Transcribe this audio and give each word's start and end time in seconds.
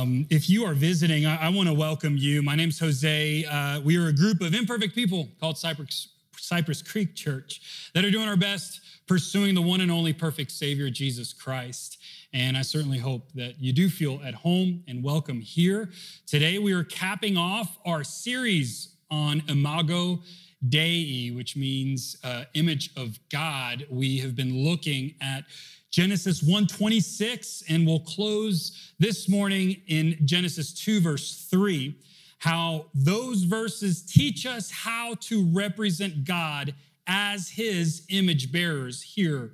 Um, 0.00 0.26
if 0.30 0.48
you 0.48 0.64
are 0.64 0.72
visiting, 0.72 1.26
I, 1.26 1.46
I 1.46 1.48
want 1.50 1.68
to 1.68 1.74
welcome 1.74 2.16
you. 2.16 2.42
My 2.42 2.54
name's 2.54 2.78
Jose. 2.78 3.44
Uh, 3.44 3.80
we 3.80 3.98
are 3.98 4.06
a 4.06 4.12
group 4.14 4.40
of 4.40 4.54
imperfect 4.54 4.94
people 4.94 5.28
called 5.40 5.58
Cypress, 5.58 6.08
Cypress 6.38 6.80
Creek 6.80 7.14
Church 7.14 7.90
that 7.92 8.02
are 8.02 8.10
doing 8.10 8.26
our 8.26 8.36
best 8.36 8.80
pursuing 9.06 9.54
the 9.54 9.60
one 9.60 9.82
and 9.82 9.90
only 9.90 10.14
perfect 10.14 10.52
Savior, 10.52 10.88
Jesus 10.88 11.34
Christ. 11.34 11.98
And 12.32 12.56
I 12.56 12.62
certainly 12.62 12.96
hope 12.96 13.30
that 13.34 13.60
you 13.60 13.74
do 13.74 13.90
feel 13.90 14.20
at 14.24 14.32
home 14.32 14.82
and 14.88 15.02
welcome 15.04 15.40
here. 15.40 15.90
Today, 16.26 16.58
we 16.58 16.72
are 16.72 16.84
capping 16.84 17.36
off 17.36 17.76
our 17.84 18.02
series 18.02 18.94
on 19.10 19.42
Imago 19.48 20.20
Dei, 20.66 21.30
which 21.34 21.56
means 21.56 22.16
uh, 22.24 22.44
image 22.54 22.90
of 22.96 23.18
God. 23.30 23.86
We 23.90 24.18
have 24.20 24.34
been 24.34 24.64
looking 24.64 25.14
at 25.20 25.44
Genesis 25.90 26.40
126, 26.40 27.64
and 27.68 27.84
we'll 27.84 27.98
close 28.00 28.92
this 29.00 29.28
morning 29.28 29.82
in 29.88 30.16
Genesis 30.24 30.72
2, 30.72 31.00
verse 31.00 31.48
3, 31.50 31.96
how 32.38 32.86
those 32.94 33.42
verses 33.42 34.00
teach 34.00 34.46
us 34.46 34.70
how 34.70 35.14
to 35.20 35.50
represent 35.52 36.24
God 36.24 36.74
as 37.08 37.48
his 37.48 38.06
image 38.08 38.52
bearers 38.52 39.02
here 39.02 39.50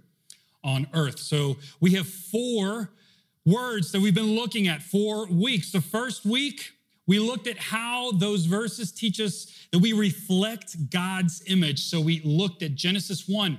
on 0.63 0.87
earth. 0.93 1.19
So 1.19 1.57
we 1.81 1.93
have 1.93 2.07
four 2.07 2.91
words 3.47 3.91
that 3.93 4.03
we've 4.03 4.15
been 4.15 4.37
looking 4.37 4.69
at 4.69 4.83
for 4.83 5.27
weeks. 5.27 5.73
The 5.73 5.81
first 5.81 6.27
week, 6.27 6.73
we 7.07 7.19
looked 7.19 7.47
at 7.47 7.57
how 7.57 8.13
those 8.13 8.45
verses 8.45 8.93
teach 8.93 9.21
us 9.21 9.47
that 9.73 9.79
we 9.79 9.95
reflect 9.95 10.91
God's 10.91 11.43
image. 11.47 11.81
So 11.81 11.99
we 11.99 12.21
looked 12.25 12.63
at 12.63 12.75
Genesis 12.75 13.27
1 13.27 13.59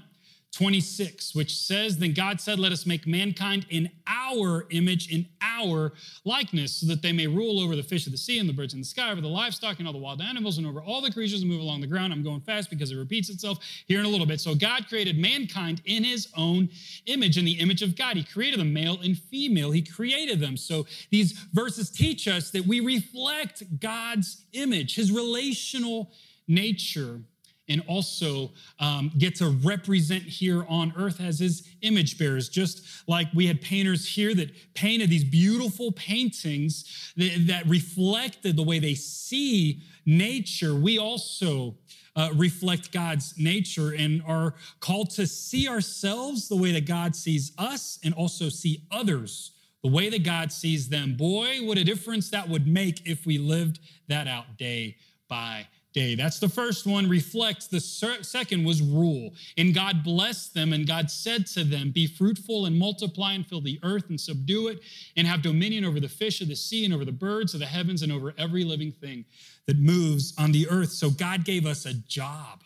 26, 0.54 1.36
which 1.36 1.56
says, 1.56 1.98
Then 1.98 2.14
God 2.14 2.42
said, 2.42 2.58
Let 2.58 2.72
us 2.72 2.86
make 2.86 3.06
mankind 3.06 3.66
in 3.70 3.90
our 4.08 4.66
image, 4.72 5.12
in 5.12 5.28
our 5.42 5.94
likeness, 6.26 6.73
so 6.73 6.88
that 6.88 7.02
they 7.02 7.12
may 7.12 7.28
rule 7.28 7.60
over 7.60 7.76
the 7.76 7.84
fish 7.84 8.06
of 8.06 8.12
the 8.12 8.18
sea 8.18 8.40
and 8.40 8.50
the 8.50 8.54
birds 8.54 8.73
in 8.73 8.80
the 8.80 8.86
sky, 8.86 9.12
over 9.12 9.22
the 9.22 9.28
livestock 9.28 9.78
and 9.80 9.88
all 9.88 9.94
the 9.94 10.00
wild 10.00 10.22
animals, 10.22 10.58
and 10.58 10.66
over 10.66 10.81
all 10.81 11.02
the 11.02 11.12
creatures 11.12 11.42
that 11.42 11.48
move 11.48 11.62
along 11.62 11.81
the 11.81 11.88
ground. 11.88 12.12
I'm 12.12 12.23
going 12.23 12.42
fast 12.42 12.70
because 12.70 12.92
it 12.92 12.98
repeats 12.98 13.30
itself 13.30 13.59
here 13.88 14.00
in 14.00 14.06
a 14.06 14.09
little 14.09 14.26
bit. 14.26 14.42
So 14.42 14.56
God 14.56 14.88
created 14.88 15.17
mankind 15.17 15.81
in 15.86 16.04
his 16.04 16.28
own 16.36 16.70
image, 17.06 17.38
in 17.38 17.45
the 17.45 17.59
image 17.59 17.82
of 17.82 17.95
God. 17.95 18.17
He 18.17 18.23
created 18.23 18.59
them 18.59 18.73
male 18.73 18.98
and 19.04 19.17
female. 19.17 19.72
He 19.72 19.82
created 19.82 20.39
them. 20.39 20.58
So 20.58 20.88
these 21.11 21.34
verses 21.54 21.92
teach 21.92 22.28
us 22.28 22.50
that 22.52 22.66
we 22.66 22.80
reflect 22.80 23.80
God's 23.80 24.45
image, 24.54 24.95
his 24.95 25.11
relational 25.11 26.11
nature 26.48 27.22
and 27.70 27.84
also 27.88 28.52
um, 28.80 29.12
get 29.18 29.36
to 29.36 29.50
represent 29.50 30.23
here 30.23 30.66
on 30.70 30.94
earth 30.98 31.20
as 31.20 31.40
his 31.40 31.68
image 31.82 32.18
bearers. 32.18 32.50
Just 32.50 32.82
like 33.08 33.28
we 33.34 33.48
had 33.48 33.62
painters 33.62 34.08
here 34.08 34.34
that 34.36 34.52
painted 34.73 35.10
these 35.10 35.23
beautiful 35.23 35.92
paintings 35.92 37.14
that, 37.18 37.48
that 37.48 37.68
reflected 37.68 38.56
the 38.56 38.64
way 38.64 38.80
they 38.80 38.95
see 38.95 39.82
nature, 40.06 40.76
we 40.76 40.98
also 40.98 41.76
uh, 42.16 42.30
reflect 42.36 42.92
God's 42.92 43.38
nature 43.38 43.94
and 43.94 44.23
are 44.26 44.56
called 44.80 45.12
to 45.12 45.28
see 45.28 45.68
ourselves 45.68 46.48
the 46.48 46.56
way 46.56 46.72
that 46.72 46.86
God 46.86 47.16
sees 47.16 47.52
us 47.58 48.00
and 48.04 48.14
also 48.14 48.50
see 48.50 48.84
others 48.92 49.52
the 49.84 49.90
way 49.90 50.10
that 50.10 50.23
God 50.23 50.52
sees 50.52 50.90
them. 50.90 51.16
Boy, 51.16 51.60
what 51.62 51.78
a 51.78 51.84
difference 51.84 52.30
that 52.32 52.50
would 52.50 52.68
make 52.68 53.08
if 53.08 53.26
we 53.26 53.38
lived 53.38 53.80
that 54.08 54.28
out 54.28 54.58
day 54.58 54.98
by 55.30 55.68
day. 55.98 56.14
That's 56.14 56.40
the 56.40 56.48
first 56.48 56.86
one, 56.86 57.09
reflects. 57.09 57.66
The 57.66 57.80
second 57.80 58.64
was 58.64 58.84
rule. 58.84 59.34
And 59.58 59.73
God 59.73 60.04
blessed 60.04 60.54
them, 60.54 60.72
and 60.72 60.86
God 60.86 61.09
said 61.09 61.48
to 61.48 61.64
them, 61.64 61.89
Be 61.89 62.06
fruitful 62.06 62.67
and 62.67 62.78
multiply 62.78 63.34
and 63.34 63.45
fill 63.45 63.62
the 63.62 63.80
earth 63.81 64.09
and 64.09 64.22
subdue 64.22 64.67
it, 64.67 64.80
and 65.16 65.26
have 65.26 65.42
dominion 65.42 65.84
over 65.84 66.00
the 66.00 66.08
fish 66.08 66.39
of 66.39 66.50
the 66.50 66.56
sea 66.56 66.86
and 66.86 66.94
over 66.94 67.04
the 67.04 67.12
birds 67.12 67.56
of 67.56 67.59
the 67.59 67.66
heavens 67.66 68.04
and 68.04 68.12
over 68.12 68.34
every 68.38 68.64
living 68.64 68.92
thing 68.92 69.26
that 69.66 69.80
moves 69.80 70.34
on 70.38 70.52
the 70.52 70.70
earth. 70.70 70.92
So 70.92 71.09
God 71.09 71.44
gave 71.44 71.66
us 71.66 71.86
a 71.86 71.95
job. 71.95 72.61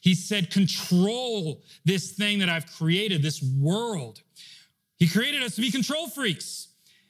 He 0.00 0.14
said, 0.14 0.50
Control 0.50 1.62
this 1.84 2.12
thing 2.12 2.38
that 2.38 2.48
I've 2.48 2.72
created, 2.72 3.22
this 3.22 3.42
world. 3.42 4.22
He 4.98 5.08
created 5.08 5.42
us 5.42 5.56
to 5.56 5.60
be 5.60 5.72
control 5.72 6.08
freaks. 6.08 6.67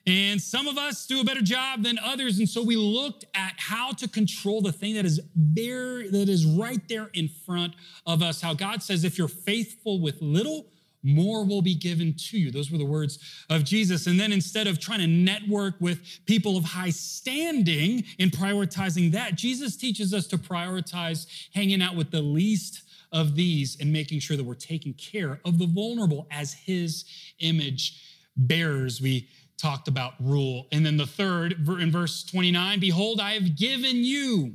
And 0.08 0.40
some 0.40 0.66
of 0.66 0.78
us 0.78 1.06
do 1.06 1.20
a 1.20 1.24
better 1.24 1.42
job 1.42 1.82
than 1.82 1.98
others. 1.98 2.38
And 2.38 2.48
so 2.48 2.62
we 2.62 2.76
looked 2.76 3.26
at 3.34 3.52
how 3.58 3.92
to 3.92 4.08
control 4.08 4.62
the 4.62 4.72
thing 4.72 4.94
that 4.94 5.04
is 5.04 5.20
there, 5.36 6.10
that 6.10 6.30
is 6.30 6.46
right 6.46 6.80
there 6.88 7.10
in 7.12 7.28
front 7.28 7.74
of 8.06 8.22
us. 8.22 8.40
How 8.40 8.54
God 8.54 8.82
says, 8.82 9.04
if 9.04 9.18
you're 9.18 9.28
faithful 9.28 10.00
with 10.00 10.22
little, 10.22 10.64
more 11.02 11.44
will 11.44 11.60
be 11.60 11.74
given 11.74 12.14
to 12.30 12.38
you. 12.38 12.50
Those 12.50 12.70
were 12.70 12.78
the 12.78 12.86
words 12.86 13.18
of 13.50 13.64
Jesus. 13.64 14.06
And 14.06 14.18
then 14.18 14.32
instead 14.32 14.66
of 14.66 14.80
trying 14.80 15.00
to 15.00 15.06
network 15.06 15.74
with 15.78 16.00
people 16.24 16.56
of 16.56 16.64
high 16.64 16.88
standing 16.88 18.02
and 18.18 18.32
prioritizing 18.32 19.12
that, 19.12 19.34
Jesus 19.34 19.76
teaches 19.76 20.14
us 20.14 20.26
to 20.28 20.38
prioritize 20.38 21.26
hanging 21.52 21.82
out 21.82 21.96
with 21.96 22.10
the 22.10 22.22
least 22.22 22.80
of 23.12 23.34
these 23.34 23.76
and 23.78 23.92
making 23.92 24.20
sure 24.20 24.38
that 24.38 24.44
we're 24.44 24.54
taking 24.54 24.94
care 24.94 25.38
of 25.44 25.58
the 25.58 25.66
vulnerable 25.66 26.26
as 26.30 26.54
his 26.54 27.04
image 27.40 28.02
bearers. 28.38 29.00
We 29.02 29.28
talked 29.58 29.88
about 29.88 30.14
rule. 30.20 30.66
And 30.72 30.86
then 30.86 30.96
the 30.96 31.06
third, 31.06 31.68
in 31.68 31.90
verse 31.90 32.22
29, 32.24 32.80
behold, 32.80 33.20
I 33.20 33.32
have 33.32 33.56
given 33.56 33.96
you 33.96 34.54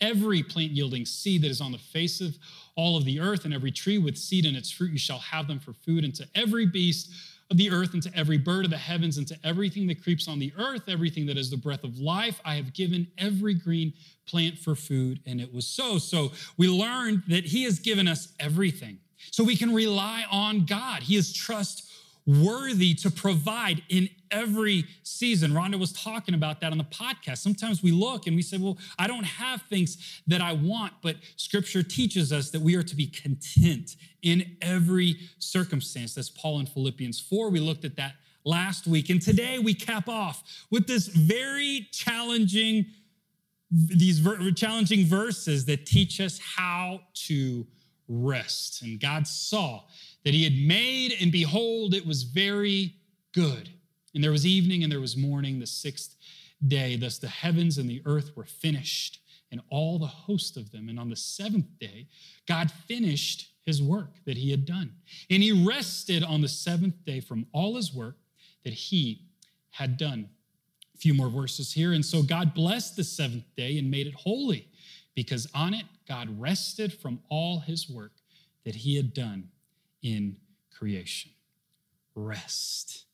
every 0.00 0.42
plant 0.42 0.72
yielding 0.72 1.06
seed 1.06 1.42
that 1.42 1.50
is 1.50 1.60
on 1.60 1.72
the 1.72 1.78
face 1.78 2.20
of 2.20 2.36
all 2.76 2.96
of 2.96 3.04
the 3.04 3.20
earth, 3.20 3.44
and 3.44 3.54
every 3.54 3.70
tree 3.70 3.98
with 3.98 4.16
seed 4.16 4.44
in 4.44 4.56
its 4.56 4.70
fruit, 4.70 4.90
you 4.90 4.98
shall 4.98 5.18
have 5.18 5.46
them 5.46 5.60
for 5.60 5.72
food, 5.72 6.04
and 6.04 6.14
to 6.14 6.26
every 6.34 6.66
beast 6.66 7.10
of 7.50 7.56
the 7.56 7.70
earth, 7.70 7.92
and 7.92 8.02
to 8.02 8.10
every 8.16 8.38
bird 8.38 8.64
of 8.64 8.70
the 8.70 8.78
heavens, 8.78 9.18
and 9.18 9.28
to 9.28 9.38
everything 9.44 9.86
that 9.86 10.02
creeps 10.02 10.26
on 10.26 10.38
the 10.38 10.52
earth, 10.58 10.88
everything 10.88 11.26
that 11.26 11.36
is 11.36 11.50
the 11.50 11.56
breath 11.56 11.84
of 11.84 11.98
life, 11.98 12.40
I 12.44 12.56
have 12.56 12.72
given 12.72 13.06
every 13.18 13.54
green 13.54 13.92
plant 14.26 14.58
for 14.58 14.74
food. 14.74 15.20
And 15.26 15.40
it 15.40 15.52
was 15.52 15.66
so. 15.66 15.98
So 15.98 16.32
we 16.56 16.66
learned 16.66 17.22
that 17.28 17.44
He 17.44 17.64
has 17.64 17.78
given 17.78 18.08
us 18.08 18.28
everything. 18.40 18.98
So 19.30 19.44
we 19.44 19.56
can 19.56 19.72
rely 19.72 20.24
on 20.30 20.64
God. 20.64 21.02
He 21.02 21.16
is 21.16 21.32
trust 21.32 21.91
worthy 22.26 22.94
to 22.94 23.10
provide 23.10 23.82
in 23.88 24.08
every 24.30 24.86
season. 25.02 25.52
Rhonda 25.52 25.78
was 25.78 25.92
talking 25.92 26.34
about 26.34 26.60
that 26.60 26.72
on 26.72 26.78
the 26.78 26.84
podcast. 26.84 27.38
Sometimes 27.38 27.82
we 27.82 27.92
look 27.92 28.26
and 28.26 28.36
we 28.36 28.42
say, 28.42 28.58
Well, 28.58 28.78
I 28.98 29.06
don't 29.06 29.24
have 29.24 29.62
things 29.62 30.20
that 30.26 30.40
I 30.40 30.52
want, 30.52 30.92
but 31.02 31.16
scripture 31.36 31.82
teaches 31.82 32.32
us 32.32 32.50
that 32.50 32.60
we 32.60 32.74
are 32.76 32.82
to 32.82 32.96
be 32.96 33.06
content 33.06 33.96
in 34.22 34.56
every 34.62 35.16
circumstance. 35.38 36.14
That's 36.14 36.30
Paul 36.30 36.60
in 36.60 36.66
Philippians 36.66 37.20
4. 37.20 37.50
We 37.50 37.60
looked 37.60 37.84
at 37.84 37.96
that 37.96 38.14
last 38.44 38.86
week. 38.86 39.10
And 39.10 39.20
today 39.20 39.58
we 39.58 39.74
cap 39.74 40.08
off 40.08 40.42
with 40.70 40.86
this 40.86 41.06
very 41.08 41.88
challenging, 41.92 42.86
these 43.70 44.18
ver- 44.18 44.50
challenging 44.52 45.06
verses 45.06 45.64
that 45.66 45.86
teach 45.86 46.20
us 46.20 46.40
how 46.56 47.00
to 47.26 47.66
rest. 48.08 48.82
And 48.82 49.00
God 49.00 49.26
saw 49.26 49.82
that 50.24 50.34
he 50.34 50.44
had 50.44 50.54
made, 50.54 51.14
and 51.20 51.32
behold, 51.32 51.94
it 51.94 52.06
was 52.06 52.22
very 52.22 52.94
good. 53.34 53.70
And 54.14 54.22
there 54.22 54.30
was 54.30 54.46
evening 54.46 54.82
and 54.82 54.92
there 54.92 55.00
was 55.00 55.16
morning, 55.16 55.58
the 55.58 55.66
sixth 55.66 56.16
day. 56.66 56.96
Thus 56.96 57.18
the 57.18 57.28
heavens 57.28 57.78
and 57.78 57.88
the 57.88 58.02
earth 58.04 58.36
were 58.36 58.44
finished, 58.44 59.20
and 59.50 59.60
all 59.68 59.98
the 59.98 60.06
host 60.06 60.56
of 60.56 60.70
them. 60.70 60.88
And 60.88 60.98
on 60.98 61.10
the 61.10 61.16
seventh 61.16 61.78
day, 61.78 62.08
God 62.46 62.70
finished 62.70 63.48
his 63.64 63.82
work 63.82 64.14
that 64.24 64.36
he 64.36 64.50
had 64.50 64.64
done. 64.64 64.92
And 65.30 65.42
he 65.42 65.52
rested 65.66 66.24
on 66.24 66.40
the 66.40 66.48
seventh 66.48 67.04
day 67.04 67.20
from 67.20 67.46
all 67.52 67.76
his 67.76 67.92
work 67.92 68.16
that 68.64 68.72
he 68.72 69.26
had 69.70 69.96
done. 69.96 70.28
A 70.94 70.98
few 70.98 71.14
more 71.14 71.28
verses 71.28 71.72
here. 71.72 71.92
And 71.92 72.04
so 72.04 72.22
God 72.22 72.54
blessed 72.54 72.96
the 72.96 73.04
seventh 73.04 73.44
day 73.56 73.78
and 73.78 73.90
made 73.90 74.06
it 74.06 74.14
holy, 74.14 74.68
because 75.14 75.48
on 75.54 75.74
it 75.74 75.86
God 76.08 76.40
rested 76.40 76.92
from 76.92 77.20
all 77.28 77.60
his 77.60 77.88
work 77.88 78.12
that 78.64 78.74
he 78.74 78.96
had 78.96 79.14
done 79.14 79.48
in 80.02 80.36
creation. 80.76 81.30
Rest 82.14 83.04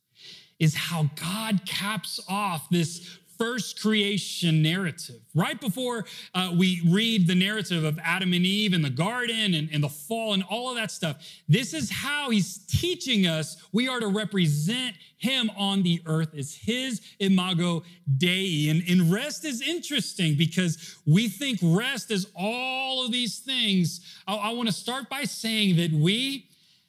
is 0.59 0.75
how 0.75 1.11
God 1.15 1.61
caps 1.65 2.21
off 2.29 2.69
this 2.69 3.19
first 3.39 3.81
creation 3.81 4.61
narrative. 4.63 5.21
Right 5.35 5.61
before 5.61 6.05
uh, 6.35 6.53
we 6.57 6.83
read 6.89 7.29
the 7.29 7.37
narrative 7.37 7.85
of 7.85 7.99
Adam 8.03 8.33
and 8.33 8.45
Eve 8.45 8.75
in 8.75 8.83
the 8.83 8.91
garden 8.91 9.55
and, 9.55 9.69
and 9.73 9.83
the 9.83 9.89
fall 9.89 10.35
and 10.35 10.43
all 10.51 10.71
of 10.71 10.77
that 10.77 10.91
stuff, 10.91 11.25
this 11.49 11.73
is 11.73 11.91
how 11.91 12.31
he's 12.31 12.59
teaching 12.67 13.27
us 13.27 13.57
we 13.73 13.89
are 13.89 14.01
to 14.01 14.09
represent 14.09 14.97
him 15.17 15.51
on 15.57 15.83
the 15.83 16.03
earth 16.07 16.35
as 16.37 16.55
his 16.55 17.01
imago 17.21 17.85
Dei. 18.17 18.69
And, 18.69 18.83
and 18.89 19.13
rest 19.13 19.45
is 19.45 19.63
interesting 19.63 20.37
because 20.37 20.97
we 21.07 21.29
think 21.29 21.61
rest 21.63 22.11
is 22.11 22.27
all 22.37 23.05
of 23.05 23.13
these 23.13 23.39
things. 23.39 24.01
I, 24.27 24.35
I 24.35 24.51
want 24.51 24.69
to 24.69 24.75
start 24.75 25.09
by 25.09 25.25
saying 25.25 25.77
that 25.77 25.93
we 25.93 26.49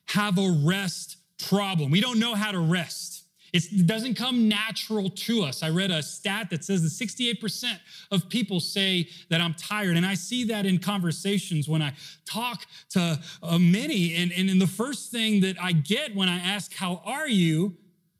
have 0.09 0.37
a 0.37 0.61
rest 0.63 1.17
problem. 1.47 1.91
We 1.91 2.01
don't 2.01 2.19
know 2.19 2.35
how 2.35 2.51
to 2.51 2.59
rest. 2.59 3.25
it 3.53 3.87
doesn't 3.87 4.15
come 4.15 4.47
natural 4.47 5.09
to 5.09 5.43
us. 5.43 5.63
I 5.63 5.69
read 5.69 5.91
a 5.91 6.03
stat 6.03 6.49
that 6.49 6.63
says 6.63 6.81
that 6.83 7.05
68% 7.05 7.79
of 8.11 8.27
people 8.29 8.59
say 8.59 9.07
that 9.29 9.39
I'm 9.41 9.53
tired. 9.53 9.97
And 9.97 10.05
I 10.05 10.15
see 10.15 10.43
that 10.45 10.65
in 10.65 10.79
conversations 10.79 11.67
when 11.67 11.81
I 11.81 11.93
talk 12.25 12.65
to 12.91 13.19
uh, 13.41 13.57
many. 13.59 14.15
And, 14.15 14.31
and, 14.31 14.49
and 14.49 14.61
the 14.61 14.67
first 14.67 15.11
thing 15.11 15.41
that 15.41 15.61
I 15.61 15.71
get 15.71 16.15
when 16.15 16.29
I 16.29 16.37
ask, 16.37 16.73
How 16.73 17.01
are 17.05 17.27
you? 17.27 17.75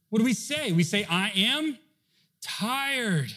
What 0.09 0.19
do 0.19 0.25
we 0.25 0.33
say? 0.33 0.71
We 0.71 0.83
say, 0.83 1.05
I 1.09 1.31
am 1.35 1.77
tired. 2.41 3.31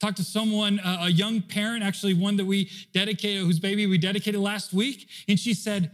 Talked 0.00 0.16
to 0.18 0.24
someone, 0.24 0.80
a 0.84 1.08
young 1.08 1.40
parent, 1.40 1.82
actually 1.82 2.14
one 2.14 2.36
that 2.36 2.44
we 2.44 2.70
dedicated, 2.92 3.44
whose 3.44 3.58
baby 3.58 3.86
we 3.86 3.96
dedicated 3.98 4.40
last 4.40 4.74
week, 4.74 5.08
and 5.28 5.38
she 5.38 5.54
said, 5.54 5.90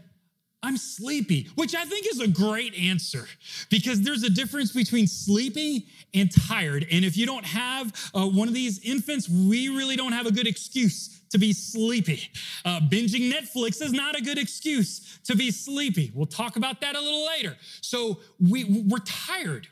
I'm 0.62 0.76
sleepy, 0.76 1.48
which 1.56 1.74
I 1.74 1.84
think 1.84 2.06
is 2.06 2.20
a 2.20 2.28
great 2.28 2.74
answer 2.78 3.26
because 3.68 4.00
there's 4.02 4.22
a 4.22 4.30
difference 4.30 4.70
between 4.70 5.08
sleepy 5.08 5.88
and 6.14 6.30
tired. 6.46 6.86
And 6.90 7.04
if 7.04 7.16
you 7.16 7.26
don't 7.26 7.44
have 7.44 7.92
uh, 8.14 8.26
one 8.26 8.46
of 8.46 8.54
these 8.54 8.78
infants, 8.80 9.28
we 9.28 9.68
really 9.68 9.96
don't 9.96 10.12
have 10.12 10.26
a 10.26 10.30
good 10.30 10.46
excuse 10.46 11.20
to 11.30 11.38
be 11.38 11.52
sleepy. 11.52 12.30
Uh, 12.64 12.78
binging 12.80 13.32
Netflix 13.32 13.82
is 13.82 13.92
not 13.92 14.16
a 14.16 14.22
good 14.22 14.38
excuse 14.38 15.18
to 15.24 15.34
be 15.34 15.50
sleepy. 15.50 16.12
We'll 16.14 16.26
talk 16.26 16.56
about 16.56 16.80
that 16.82 16.94
a 16.94 17.00
little 17.00 17.26
later. 17.26 17.56
So 17.80 18.20
we, 18.38 18.84
we're 18.86 18.98
tired. 18.98 19.66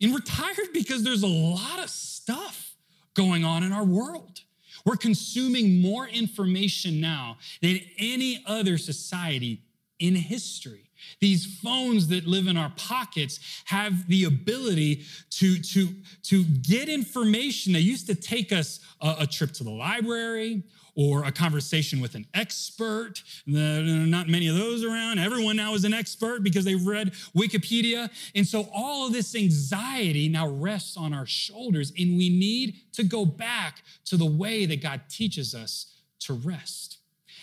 And 0.00 0.12
we're 0.12 0.20
tired 0.20 0.72
because 0.72 1.04
there's 1.04 1.22
a 1.22 1.28
lot 1.28 1.82
of 1.82 1.90
stuff 1.90 2.74
going 3.14 3.44
on 3.44 3.62
in 3.62 3.72
our 3.72 3.84
world. 3.84 4.40
We're 4.84 4.96
consuming 4.96 5.80
more 5.80 6.08
information 6.08 7.00
now 7.00 7.38
than 7.60 7.80
any 7.98 8.42
other 8.46 8.78
society 8.78 9.62
in 9.98 10.14
history. 10.14 10.90
These 11.20 11.60
phones 11.60 12.08
that 12.08 12.26
live 12.26 12.46
in 12.46 12.56
our 12.56 12.72
pockets 12.76 13.40
have 13.66 14.08
the 14.08 14.24
ability 14.24 15.04
to, 15.30 15.58
to, 15.58 15.88
to 16.24 16.44
get 16.44 16.88
information 16.88 17.72
that 17.74 17.82
used 17.82 18.06
to 18.08 18.14
take 18.14 18.52
us 18.52 18.80
a, 19.00 19.16
a 19.20 19.26
trip 19.26 19.52
to 19.52 19.64
the 19.64 19.70
library 19.70 20.64
or 20.94 21.24
a 21.24 21.30
conversation 21.30 22.00
with 22.00 22.16
an 22.16 22.26
expert. 22.34 23.22
There 23.46 23.80
are 23.80 23.82
Not 23.84 24.28
many 24.28 24.48
of 24.48 24.56
those 24.56 24.82
around. 24.82 25.20
Everyone 25.20 25.56
now 25.56 25.74
is 25.74 25.84
an 25.84 25.94
expert 25.94 26.42
because 26.42 26.64
they've 26.64 26.84
read 26.84 27.12
Wikipedia. 27.36 28.10
And 28.34 28.44
so 28.44 28.68
all 28.74 29.06
of 29.06 29.12
this 29.12 29.36
anxiety 29.36 30.28
now 30.28 30.48
rests 30.48 30.96
on 30.96 31.14
our 31.14 31.26
shoulders, 31.26 31.92
and 31.96 32.18
we 32.18 32.28
need 32.28 32.74
to 32.94 33.04
go 33.04 33.24
back 33.24 33.82
to 34.06 34.16
the 34.16 34.26
way 34.26 34.66
that 34.66 34.82
God 34.82 35.02
teaches 35.08 35.54
us 35.54 35.94
to 36.20 36.32
rest. 36.32 36.98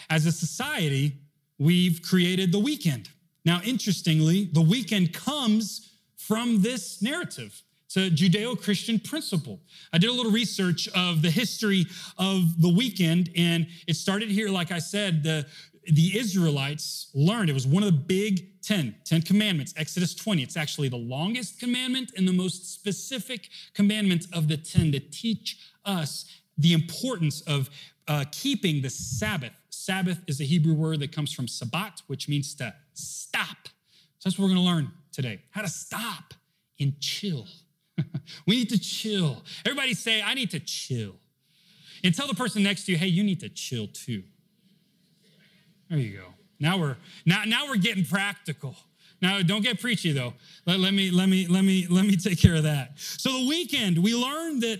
As 0.09 0.25
a 0.25 0.33
society, 0.33 1.13
we've 1.57 2.01
created 2.01 2.51
the 2.51 2.59
weekend. 2.59 3.09
Now, 3.43 3.61
interestingly, 3.63 4.49
the 4.51 4.61
weekend 4.61 5.13
comes 5.13 5.91
from 6.17 6.61
this 6.61 7.01
narrative. 7.01 7.61
It's 7.85 7.97
a 7.97 8.09
Judeo 8.09 8.59
Christian 8.59 8.99
principle. 8.99 9.59
I 9.93 9.99
did 9.99 10.09
a 10.09 10.13
little 10.13 10.31
research 10.31 10.87
of 10.95 11.21
the 11.21 11.29
history 11.29 11.85
of 12.17 12.61
the 12.61 12.69
weekend, 12.69 13.29
and 13.35 13.67
it 13.87 13.95
started 13.95 14.29
here, 14.29 14.49
like 14.49 14.71
I 14.71 14.79
said, 14.79 15.23
the, 15.23 15.45
the 15.85 16.17
Israelites 16.17 17.11
learned. 17.13 17.49
It 17.49 17.53
was 17.53 17.67
one 17.67 17.83
of 17.83 17.87
the 17.87 17.99
big 17.99 18.61
10, 18.63 18.95
10 19.05 19.21
commandments, 19.21 19.73
Exodus 19.77 20.15
20. 20.15 20.41
It's 20.41 20.57
actually 20.57 20.89
the 20.89 20.97
longest 20.97 21.59
commandment 21.59 22.11
and 22.17 22.27
the 22.27 22.33
most 22.33 22.73
specific 22.73 23.49
commandment 23.75 24.25
of 24.33 24.47
the 24.47 24.57
10 24.57 24.91
to 24.93 24.99
teach 24.99 25.59
us 25.85 26.25
the 26.57 26.73
importance 26.73 27.41
of 27.41 27.69
uh, 28.07 28.25
keeping 28.31 28.81
the 28.81 28.89
Sabbath. 28.89 29.51
Sabbath 29.85 30.23
is 30.25 30.41
a 30.41 30.43
Hebrew 30.43 30.73
word 30.73 30.99
that 31.01 31.11
comes 31.11 31.31
from 31.31 31.47
sabbat, 31.47 32.01
which 32.07 32.27
means 32.27 32.55
to 32.55 32.73
stop. 32.93 33.67
So 34.17 34.27
that's 34.27 34.39
what 34.39 34.45
we're 34.45 34.55
going 34.55 34.65
to 34.65 34.71
learn 34.71 34.91
today 35.11 35.41
how 35.51 35.61
to 35.61 35.69
stop 35.69 36.33
and 36.79 36.99
chill. 36.99 37.45
we 38.47 38.55
need 38.55 38.69
to 38.69 38.79
chill. 38.79 39.43
Everybody 39.63 39.93
say, 39.93 40.23
I 40.23 40.33
need 40.33 40.49
to 40.51 40.59
chill. 40.59 41.13
And 42.03 42.15
tell 42.15 42.27
the 42.27 42.33
person 42.33 42.63
next 42.63 42.87
to 42.87 42.93
you, 42.93 42.97
hey, 42.97 43.05
you 43.05 43.23
need 43.23 43.39
to 43.41 43.49
chill 43.49 43.85
too. 43.85 44.23
There 45.87 45.99
you 45.99 46.17
go. 46.17 46.33
Now 46.59 46.79
we're 46.79 46.97
now, 47.27 47.43
now 47.45 47.67
we're 47.67 47.77
getting 47.77 48.05
practical. 48.05 48.75
Now, 49.21 49.43
don't 49.43 49.61
get 49.61 49.79
preachy 49.79 50.11
though. 50.13 50.33
Let, 50.65 50.79
let 50.79 50.95
me 50.95 51.11
let 51.11 51.29
me 51.29 51.45
let 51.47 51.63
me 51.63 51.85
let 51.87 52.07
me 52.07 52.15
take 52.15 52.39
care 52.39 52.55
of 52.55 52.63
that. 52.63 52.93
So 52.97 53.31
the 53.31 53.47
weekend, 53.47 53.99
we 53.99 54.15
learned 54.15 54.63
that 54.63 54.79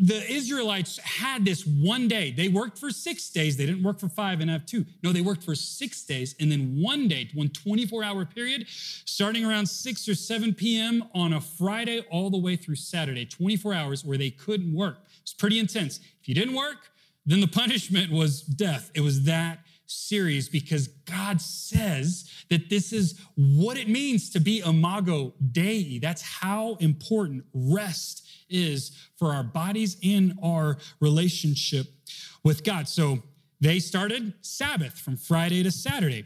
the 0.00 0.26
Israelites 0.32 0.98
had 0.98 1.44
this 1.44 1.66
one 1.66 2.08
day. 2.08 2.30
They 2.30 2.48
worked 2.48 2.78
for 2.78 2.90
six 2.90 3.28
days. 3.28 3.56
They 3.56 3.66
didn't 3.66 3.82
work 3.82 4.00
for 4.00 4.08
five 4.08 4.40
and 4.40 4.50
have 4.50 4.64
two. 4.64 4.86
No, 5.02 5.12
they 5.12 5.20
worked 5.20 5.44
for 5.44 5.54
six 5.54 6.02
days. 6.04 6.34
And 6.40 6.50
then 6.50 6.80
one 6.80 7.06
day, 7.06 7.28
one 7.34 7.50
24 7.50 8.02
hour 8.02 8.24
period, 8.24 8.66
starting 8.68 9.44
around 9.44 9.66
6 9.66 10.08
or 10.08 10.14
7 10.14 10.54
p.m. 10.54 11.04
on 11.14 11.34
a 11.34 11.40
Friday 11.40 12.00
all 12.10 12.30
the 12.30 12.38
way 12.38 12.56
through 12.56 12.76
Saturday, 12.76 13.26
24 13.26 13.74
hours 13.74 14.04
where 14.04 14.16
they 14.16 14.30
couldn't 14.30 14.74
work. 14.74 14.98
It's 15.20 15.34
pretty 15.34 15.58
intense. 15.58 16.00
If 16.22 16.28
you 16.28 16.34
didn't 16.34 16.54
work, 16.54 16.90
then 17.26 17.40
the 17.40 17.48
punishment 17.62 18.10
was 18.10 18.40
death. 18.40 18.90
It 18.94 19.02
was 19.02 19.24
that 19.24 19.58
serious 19.90 20.48
because 20.48 20.88
God 20.88 21.40
says 21.40 22.30
that 22.48 22.70
this 22.70 22.92
is 22.92 23.20
what 23.34 23.76
it 23.76 23.88
means 23.88 24.30
to 24.30 24.40
be 24.40 24.60
imago 24.60 25.34
Dei. 25.50 25.98
That's 25.98 26.22
how 26.22 26.76
important 26.76 27.44
rest 27.52 28.26
is 28.48 28.92
for 29.16 29.32
our 29.32 29.42
bodies 29.42 29.96
and 30.04 30.38
our 30.42 30.78
relationship 31.00 31.86
with 32.44 32.62
God. 32.62 32.88
So 32.88 33.18
they 33.60 33.80
started 33.80 34.34
Sabbath 34.42 34.98
from 34.98 35.16
Friday 35.16 35.62
to 35.64 35.70
Saturday. 35.70 36.24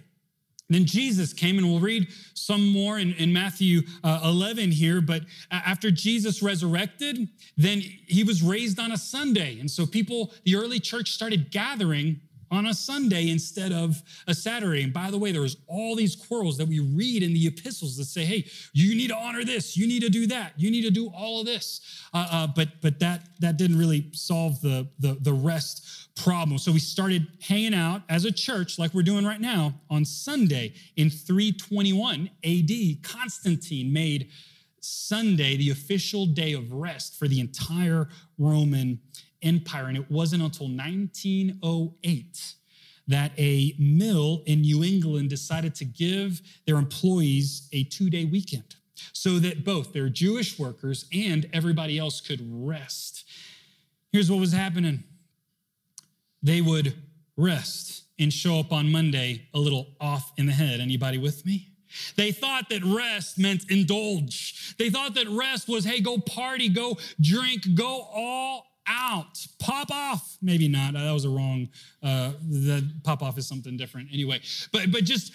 Then 0.68 0.86
Jesus 0.86 1.32
came, 1.32 1.58
and 1.58 1.66
we'll 1.66 1.80
read 1.80 2.08
some 2.32 2.72
more 2.72 2.98
in, 2.98 3.12
in 3.14 3.32
Matthew 3.32 3.82
uh, 4.02 4.20
11 4.24 4.70
here. 4.72 5.00
But 5.02 5.22
after 5.50 5.90
Jesus 5.90 6.42
resurrected, 6.42 7.28
then 7.56 7.80
he 7.80 8.24
was 8.24 8.42
raised 8.42 8.78
on 8.78 8.92
a 8.92 8.96
Sunday. 8.96 9.60
And 9.60 9.70
so 9.70 9.84
people, 9.84 10.32
the 10.44 10.56
early 10.56 10.80
church 10.80 11.10
started 11.10 11.50
gathering 11.50 12.20
on 12.54 12.66
a 12.66 12.74
Sunday 12.74 13.30
instead 13.30 13.72
of 13.72 14.02
a 14.26 14.34
Saturday. 14.34 14.82
And 14.82 14.92
by 14.92 15.10
the 15.10 15.18
way, 15.18 15.32
there's 15.32 15.56
all 15.66 15.96
these 15.96 16.16
quarrels 16.16 16.56
that 16.58 16.68
we 16.68 16.80
read 16.80 17.22
in 17.22 17.32
the 17.34 17.46
epistles 17.46 17.96
that 17.96 18.04
say, 18.04 18.24
hey, 18.24 18.46
you 18.72 18.94
need 18.94 19.08
to 19.08 19.16
honor 19.16 19.44
this, 19.44 19.76
you 19.76 19.86
need 19.86 20.02
to 20.02 20.10
do 20.10 20.26
that, 20.28 20.52
you 20.56 20.70
need 20.70 20.82
to 20.82 20.90
do 20.90 21.08
all 21.08 21.40
of 21.40 21.46
this. 21.46 21.80
Uh, 22.12 22.26
uh, 22.30 22.46
but 22.46 22.80
but 22.80 22.98
that 23.00 23.28
that 23.40 23.56
didn't 23.56 23.78
really 23.78 24.08
solve 24.12 24.60
the, 24.60 24.88
the, 24.98 25.14
the 25.20 25.32
rest 25.32 26.08
problem. 26.16 26.58
So 26.58 26.72
we 26.72 26.78
started 26.78 27.26
hanging 27.42 27.74
out 27.74 28.02
as 28.08 28.24
a 28.24 28.32
church, 28.32 28.78
like 28.78 28.94
we're 28.94 29.02
doing 29.02 29.24
right 29.24 29.40
now, 29.40 29.74
on 29.90 30.04
Sunday 30.04 30.74
in 30.96 31.10
321 31.10 32.30
AD. 32.44 33.02
Constantine 33.02 33.92
made 33.92 34.30
Sunday 34.80 35.56
the 35.56 35.70
official 35.70 36.26
day 36.26 36.52
of 36.52 36.72
rest 36.72 37.18
for 37.18 37.26
the 37.26 37.40
entire 37.40 38.08
Roman 38.38 39.00
empire. 39.44 39.86
And 39.86 39.96
it 39.96 40.10
wasn't 40.10 40.42
until 40.42 40.68
1908 40.68 42.54
that 43.06 43.32
a 43.38 43.74
mill 43.78 44.42
in 44.46 44.62
New 44.62 44.82
England 44.82 45.30
decided 45.30 45.74
to 45.76 45.84
give 45.84 46.40
their 46.66 46.76
employees 46.76 47.68
a 47.72 47.84
two 47.84 48.08
day 48.10 48.24
weekend 48.24 48.76
so 49.12 49.38
that 49.38 49.64
both 49.64 49.92
their 49.92 50.08
Jewish 50.08 50.58
workers 50.58 51.06
and 51.12 51.48
everybody 51.52 51.98
else 51.98 52.20
could 52.20 52.40
rest. 52.42 53.24
Here's 54.12 54.30
what 54.30 54.40
was 54.40 54.52
happening 54.52 55.04
they 56.42 56.60
would 56.60 56.94
rest 57.36 58.04
and 58.18 58.32
show 58.32 58.60
up 58.60 58.72
on 58.72 58.92
Monday 58.92 59.48
a 59.54 59.58
little 59.58 59.88
off 60.00 60.32
in 60.36 60.46
the 60.46 60.52
head. 60.52 60.80
Anybody 60.80 61.18
with 61.18 61.44
me? 61.44 61.68
They 62.16 62.32
thought 62.32 62.68
that 62.70 62.84
rest 62.84 63.38
meant 63.38 63.70
indulge. 63.70 64.74
They 64.78 64.90
thought 64.90 65.14
that 65.14 65.28
rest 65.28 65.68
was, 65.68 65.84
hey, 65.84 66.00
go 66.00 66.18
party, 66.18 66.68
go 66.68 66.98
drink, 67.20 67.74
go 67.74 68.08
all 68.12 68.66
out. 68.86 69.46
Pop 69.58 69.90
off. 69.90 70.36
Maybe 70.42 70.68
not. 70.68 70.94
That 70.94 71.12
was 71.12 71.24
a 71.24 71.28
wrong. 71.28 71.68
Uh, 72.02 72.32
the 72.48 72.88
pop 73.02 73.22
off 73.22 73.38
is 73.38 73.46
something 73.46 73.76
different. 73.76 74.08
Anyway, 74.12 74.40
but 74.72 74.90
but 74.92 75.04
just 75.04 75.32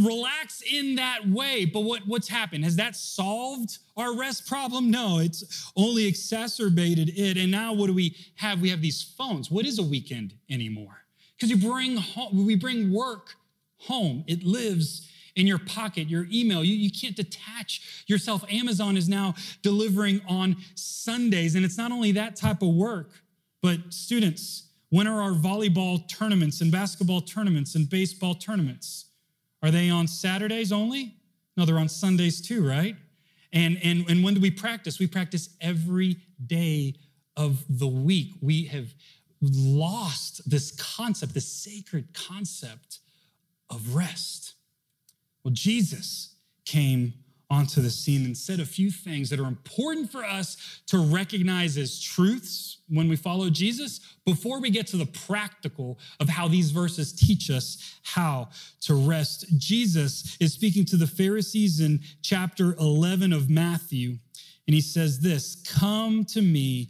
relax 0.00 0.62
in 0.62 0.96
that 0.96 1.26
way. 1.28 1.64
But 1.64 1.80
what 1.80 2.06
what's 2.06 2.28
happened? 2.28 2.64
Has 2.64 2.76
that 2.76 2.96
solved 2.96 3.78
our 3.96 4.16
rest 4.16 4.46
problem? 4.46 4.90
No, 4.90 5.18
it's 5.18 5.70
only 5.76 6.06
exacerbated 6.06 7.10
it. 7.18 7.36
And 7.36 7.50
now 7.50 7.72
what 7.72 7.88
do 7.88 7.94
we 7.94 8.16
have? 8.36 8.60
We 8.60 8.70
have 8.70 8.82
these 8.82 9.02
phones. 9.02 9.50
What 9.50 9.66
is 9.66 9.78
a 9.78 9.82
weekend 9.82 10.34
anymore? 10.50 10.96
Because 11.36 11.50
you 11.50 11.56
bring 11.56 11.96
home, 11.96 12.46
we 12.46 12.54
bring 12.54 12.92
work 12.92 13.34
home. 13.78 14.24
It 14.26 14.44
lives 14.44 15.10
in 15.36 15.46
your 15.46 15.58
pocket, 15.58 16.08
your 16.08 16.26
email. 16.32 16.62
You, 16.62 16.74
you 16.74 16.90
can't 16.90 17.16
detach 17.16 18.04
yourself. 18.06 18.44
Amazon 18.50 18.96
is 18.96 19.08
now 19.08 19.34
delivering 19.62 20.20
on 20.28 20.56
Sundays. 20.74 21.54
And 21.54 21.64
it's 21.64 21.78
not 21.78 21.92
only 21.92 22.12
that 22.12 22.36
type 22.36 22.62
of 22.62 22.74
work, 22.74 23.10
but 23.62 23.92
students, 23.92 24.68
when 24.90 25.06
are 25.06 25.20
our 25.20 25.32
volleyball 25.32 26.08
tournaments 26.08 26.60
and 26.60 26.70
basketball 26.70 27.20
tournaments 27.20 27.74
and 27.74 27.88
baseball 27.88 28.34
tournaments? 28.34 29.06
Are 29.62 29.70
they 29.70 29.90
on 29.90 30.06
Saturdays 30.06 30.70
only? 30.72 31.16
No, 31.56 31.64
they're 31.64 31.78
on 31.78 31.88
Sundays 31.88 32.40
too, 32.40 32.66
right? 32.66 32.96
And, 33.52 33.78
and, 33.82 34.08
and 34.08 34.22
when 34.22 34.34
do 34.34 34.40
we 34.40 34.50
practice? 34.50 34.98
We 34.98 35.06
practice 35.06 35.48
every 35.60 36.16
day 36.44 36.94
of 37.36 37.64
the 37.68 37.86
week. 37.86 38.32
We 38.40 38.64
have 38.64 38.92
lost 39.40 40.48
this 40.48 40.72
concept, 40.72 41.34
this 41.34 41.48
sacred 41.48 42.12
concept 42.14 43.00
of 43.70 43.94
rest. 43.94 44.54
Well, 45.44 45.52
Jesus 45.52 46.36
came 46.64 47.12
onto 47.50 47.82
the 47.82 47.90
scene 47.90 48.24
and 48.24 48.36
said 48.36 48.58
a 48.58 48.66
few 48.66 48.90
things 48.90 49.28
that 49.30 49.38
are 49.38 49.46
important 49.46 50.10
for 50.10 50.24
us 50.24 50.82
to 50.86 50.98
recognize 50.98 51.76
as 51.76 52.00
truths 52.00 52.78
when 52.88 53.08
we 53.08 53.16
follow 53.16 53.50
Jesus 53.50 54.00
before 54.24 54.60
we 54.60 54.70
get 54.70 54.86
to 54.88 54.96
the 54.96 55.06
practical 55.06 55.98
of 56.20 56.28
how 56.28 56.48
these 56.48 56.70
verses 56.70 57.12
teach 57.12 57.50
us 57.50 57.98
how 58.02 58.48
to 58.80 58.94
rest. 58.94 59.44
Jesus 59.58 60.36
is 60.40 60.54
speaking 60.54 60.84
to 60.86 60.96
the 60.96 61.06
Pharisees 61.06 61.80
in 61.80 62.00
chapter 62.22 62.74
11 62.80 63.32
of 63.32 63.50
Matthew. 63.50 64.18
And 64.66 64.74
he 64.74 64.80
says 64.80 65.20
this 65.20 65.62
Come 65.68 66.24
to 66.26 66.40
me, 66.40 66.88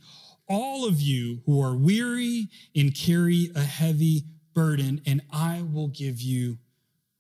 all 0.49 0.87
of 0.87 1.01
you 1.01 1.41
who 1.47 1.61
are 1.61 1.77
weary 1.77 2.49
and 2.77 2.95
carry 2.95 3.51
a 3.57 3.63
heavy 3.63 4.25
burden, 4.55 5.01
and 5.05 5.21
I 5.33 5.65
will 5.73 5.89
give 5.89 6.21
you 6.21 6.59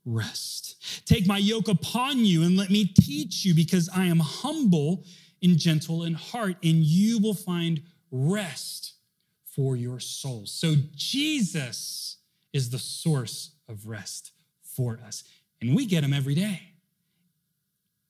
rest. 0.04 0.76
Take 1.06 1.26
my 1.26 1.38
yoke 1.38 1.68
upon 1.68 2.24
you 2.24 2.42
and 2.42 2.56
let 2.56 2.70
me 2.70 2.84
teach 2.84 3.44
you, 3.44 3.54
because 3.54 3.88
I 3.94 4.06
am 4.06 4.20
humble 4.20 5.04
and 5.42 5.58
gentle 5.58 6.04
in 6.04 6.14
heart, 6.14 6.56
and 6.62 6.84
you 6.84 7.18
will 7.18 7.34
find 7.34 7.82
rest 8.10 8.94
for 9.44 9.76
your 9.76 10.00
souls. 10.00 10.50
So 10.50 10.74
Jesus 10.94 12.16
is 12.52 12.70
the 12.70 12.78
source 12.78 13.50
of 13.68 13.86
rest 13.86 14.32
for 14.62 15.00
us, 15.06 15.24
and 15.60 15.74
we 15.74 15.86
get 15.86 16.04
him 16.04 16.12
every 16.12 16.34
day. 16.34 16.60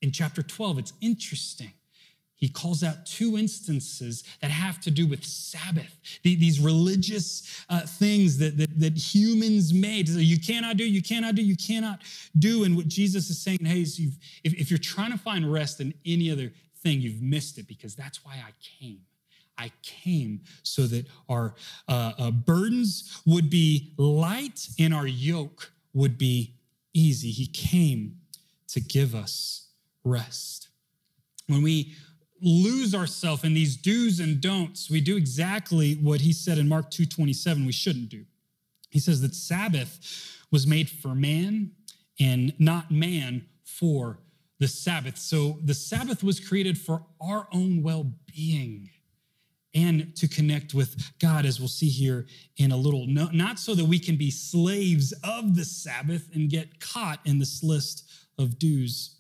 In 0.03 0.11
chapter 0.11 0.43
12, 0.43 0.79
it's 0.79 0.93
interesting 1.01 1.73
he 2.37 2.49
calls 2.49 2.83
out 2.83 3.07
two 3.07 3.39
instances 3.39 4.25
that 4.43 4.51
have 4.51 4.81
to 4.81 4.91
do 4.91 5.07
with 5.07 5.25
Sabbath, 5.25 5.99
these 6.23 6.61
religious 6.61 7.65
uh, 7.71 7.81
things 7.81 8.39
that, 8.39 8.59
that, 8.59 8.79
that, 8.81 8.99
humans 8.99 9.73
made. 9.73 10.09
So 10.09 10.19
you 10.19 10.39
cannot 10.39 10.77
do, 10.77 10.85
you 10.85 11.03
cannot 11.03 11.37
do, 11.37 11.43
you 11.43 11.57
cannot 11.57 12.01
do. 12.39 12.65
And 12.65 12.77
what 12.77 12.89
Jesus 12.89 13.31
is 13.31 13.41
saying, 13.41 13.65
hey, 13.65 13.83
is 13.83 13.99
if, 14.43 14.55
if 14.55 14.71
you're 14.71 14.79
trying 14.79 15.13
to 15.13 15.19
find 15.19 15.51
rest 15.51 15.81
in 15.81 15.95
any 16.05 16.31
other 16.31 16.53
thing, 16.79 17.01
you've 17.01 17.23
missed 17.23 17.59
it 17.59 17.69
because 17.69 17.95
that's 17.95 18.25
why 18.25 18.35
I 18.35 18.51
came. 18.81 19.01
I 19.57 19.71
came 19.83 20.41
so 20.65 20.83
that 20.89 21.07
our 21.29 21.55
uh, 21.89 22.13
uh, 22.19 22.31
burdens 22.33 23.23
would 23.25 23.49
be 23.49 23.95
light 23.97 24.69
and 24.79 24.93
our 24.93 25.07
yoke 25.07 25.73
would 25.93 26.19
be 26.19 26.55
easy. 26.93 27.31
He 27.31 27.47
came 27.47 28.19
to 28.69 28.81
give 28.81 29.15
us 29.15 29.69
rest. 30.03 30.69
When 31.47 31.63
we 31.63 31.95
lose 32.45 32.95
ourselves 32.95 33.43
in 33.43 33.55
these 33.55 33.77
do's 33.77 34.21
and 34.21 34.41
don'ts, 34.41 34.91
we 34.91 35.01
do 35.01 35.17
exactly 35.17 35.95
what 35.95 36.21
he 36.21 36.33
said 36.33 36.59
in 36.59 36.69
Mark 36.69 36.91
2:27 36.91 37.67
we 37.67 37.73
shouldn't 37.73 38.11
do. 38.11 38.27
He 38.91 39.01
says 39.01 39.21
that 39.23 39.35
Sabbath 39.35 39.99
was 40.51 40.67
made 40.67 40.89
for 40.89 41.15
man 41.15 41.73
and 42.21 42.53
not 42.59 42.91
man 42.91 43.47
for 43.65 44.21
the 44.61 44.69
Sabbath. 44.69 45.19
So 45.19 45.59
the 45.65 45.75
Sabbath 45.75 46.23
was 46.23 46.39
created 46.39 46.79
for 46.79 47.05
our 47.21 47.49
own 47.53 47.83
well-being 47.83 48.91
and 49.75 50.15
to 50.15 50.29
connect 50.29 50.73
with 50.73 51.19
God, 51.19 51.45
as 51.45 51.59
we'll 51.59 51.69
see 51.69 51.89
here 51.89 52.27
in 52.59 52.71
a 52.71 52.77
little. 52.77 53.07
No, 53.07 53.29
not 53.33 53.59
so 53.59 53.75
that 53.75 53.85
we 53.85 53.99
can 53.99 54.17
be 54.17 54.31
slaves 54.31 55.13
of 55.25 55.57
the 55.57 55.65
Sabbath 55.65 56.29
and 56.33 56.49
get 56.49 56.79
caught 56.79 57.19
in 57.25 57.41
this 57.41 57.65
list 57.65 58.09
of 58.39 58.59
do's 58.59 59.17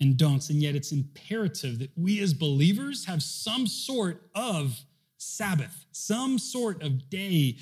and 0.00 0.16
don'ts. 0.16 0.50
And 0.50 0.62
yet 0.62 0.74
it's 0.74 0.92
imperative 0.92 1.78
that 1.80 1.90
we 1.96 2.20
as 2.20 2.32
believers 2.34 3.04
have 3.06 3.22
some 3.22 3.66
sort 3.66 4.22
of 4.34 4.78
Sabbath, 5.18 5.86
some 5.92 6.38
sort 6.38 6.82
of 6.82 7.10
day 7.10 7.56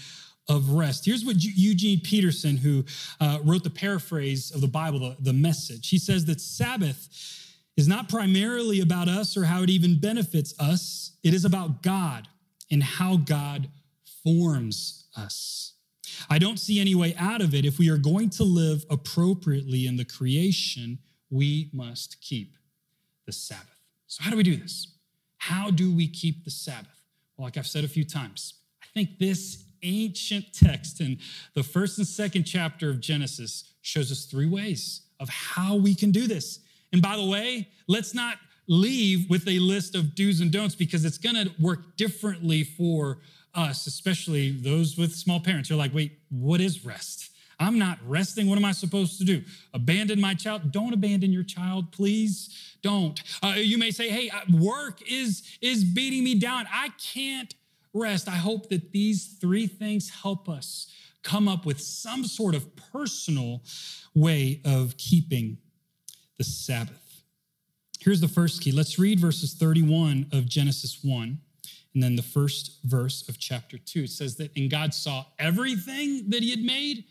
of 0.49 0.71
rest. 0.71 1.05
Here's 1.07 1.25
what 1.25 1.37
Eugene 1.39 2.01
Peterson, 2.01 2.57
who 2.57 2.85
uh, 3.21 3.39
wrote 3.45 3.65
the 3.65 3.71
paraphrase 3.71 4.53
of 4.53 4.61
the 4.61 4.69
Bible, 4.69 5.01
the, 5.01 5.17
the 5.21 5.33
message, 5.33 5.89
he 5.89 5.99
says 5.99 6.25
that 6.27 6.41
Sabbath 6.41 7.09
is 7.77 7.89
not 7.89 8.09
primarily 8.09 8.81
about 8.81 9.09
us 9.09 9.37
or 9.37 9.45
how 9.45 9.63
it 9.63 9.71
even 9.71 9.99
benefits 9.99 10.55
us, 10.59 11.13
it 11.23 11.35
is 11.35 11.45
about 11.45 11.83
God 11.83 12.29
and 12.71 12.83
how 12.83 13.17
God 13.17 13.69
forms 14.23 15.09
us. 15.17 15.75
I 16.31 16.39
don't 16.39 16.59
see 16.59 16.81
any 16.81 16.95
way 16.95 17.15
out 17.19 17.43
of 17.43 17.55
it 17.55 17.65
if 17.65 17.79
we 17.79 17.91
are 17.91 17.99
going 17.99 18.31
to 18.31 18.45
live 18.45 18.85
appropriately 18.89 19.87
in 19.87 19.97
the 19.97 20.05
creation 20.05 20.99
we 21.31 21.71
must 21.73 22.21
keep 22.21 22.57
the 23.27 23.33
Sabbath. 23.33 23.77
So, 24.07 24.23
how 24.23 24.31
do 24.31 24.37
we 24.37 24.43
do 24.43 24.57
this? 24.57 24.95
How 25.39 25.71
do 25.71 25.95
we 25.95 26.09
keep 26.09 26.45
the 26.45 26.51
Sabbath? 26.51 27.03
Well, 27.37 27.47
like 27.47 27.57
I've 27.57 27.67
said 27.67 27.85
a 27.85 27.89
few 27.89 28.05
times, 28.05 28.55
I 28.83 28.87
think 28.95 29.19
this 29.19 29.65
ancient 29.83 30.53
text 30.53 31.01
in 31.01 31.19
the 31.55 31.63
first 31.63 31.99
and 31.99 32.07
second 32.07 32.45
chapter 32.45 32.91
of 32.91 33.01
Genesis 33.01 33.73
shows 33.83 34.11
us 34.11 34.25
three 34.25 34.47
ways 34.47 35.03
of 35.21 35.29
how 35.29 35.77
we 35.77 35.95
can 35.95 36.11
do 36.11 36.27
this. 36.27 36.61
And 36.93 37.03
by 37.03 37.17
the 37.17 37.25
way, 37.25 37.69
let's 37.89 38.15
not 38.15 38.39
leave 38.69 39.29
with 39.31 39.47
a 39.49 39.59
list 39.59 39.95
of 39.95 40.15
do's 40.15 40.41
and 40.41 40.51
don'ts 40.51 40.75
because 40.75 41.05
it's 41.05 41.19
going 41.19 41.37
to 41.37 41.51
work 41.61 41.97
differently 41.97 42.65
for 42.65 43.19
us, 43.55 43.87
especially 43.87 44.51
those 44.51 44.97
with 44.97 45.15
small 45.15 45.41
parents. 45.41 45.71
You're 45.71 45.79
like, 45.79 45.95
wait, 45.95 46.19
what 46.31 46.61
is 46.61 46.85
rest? 46.85 47.31
I'm 47.59 47.79
not 47.79 47.99
resting. 48.07 48.49
What 48.49 48.59
am 48.59 48.65
I 48.65 48.73
supposed 48.73 49.19
to 49.19 49.25
do? 49.25 49.43
Abandon 49.73 50.21
my 50.21 50.35
child? 50.35 50.73
Don't 50.73 50.93
abandon 50.93 51.33
your 51.33 51.43
child, 51.43 51.91
please. 51.91 52.77
Don't. 52.83 53.21
Uh, 53.43 53.55
you 53.57 53.79
may 53.79 53.91
say, 53.91 54.11
hey, 54.11 54.31
uh, 54.31 54.41
work 54.59 55.01
is, 55.11 55.43
is 55.63 55.83
beating 55.83 56.23
me 56.23 56.35
down. 56.39 56.67
I 56.71 56.91
can't 57.13 57.55
rest. 57.95 58.29
I 58.29 58.37
hope 58.37 58.69
that 58.69 58.93
these 58.93 59.37
three 59.41 59.67
things 59.67 60.11
help 60.11 60.49
us 60.49 60.93
come 61.23 61.49
up 61.49 61.65
with 61.65 61.81
some 61.81 62.25
sort 62.25 62.55
of 62.55 62.77
personal 62.93 63.63
way 64.15 64.61
of 64.65 64.97
keeping 64.99 65.59
the 66.39 66.45
Sabbath. 66.45 67.23
Here's 67.99 68.21
the 68.21 68.29
first 68.29 68.61
key. 68.61 68.71
Let's 68.71 68.99
read 68.99 69.19
verses 69.19 69.55
31 69.55 70.27
of 70.33 70.47
Genesis 70.47 71.01
1 71.03 71.39
and 71.95 72.03
then 72.03 72.15
the 72.15 72.23
first 72.23 72.79
verse 72.85 73.27
of 73.29 73.39
chapter 73.39 73.79
2. 73.79 74.05
It 74.05 74.11
says 74.11 74.37
that, 74.37 74.55
and 74.55 74.71
God 74.71 74.93
saw 74.93 75.25
everything 75.39 76.29
that 76.29 76.43
he 76.43 76.51
had 76.51 76.61
made 76.61 77.05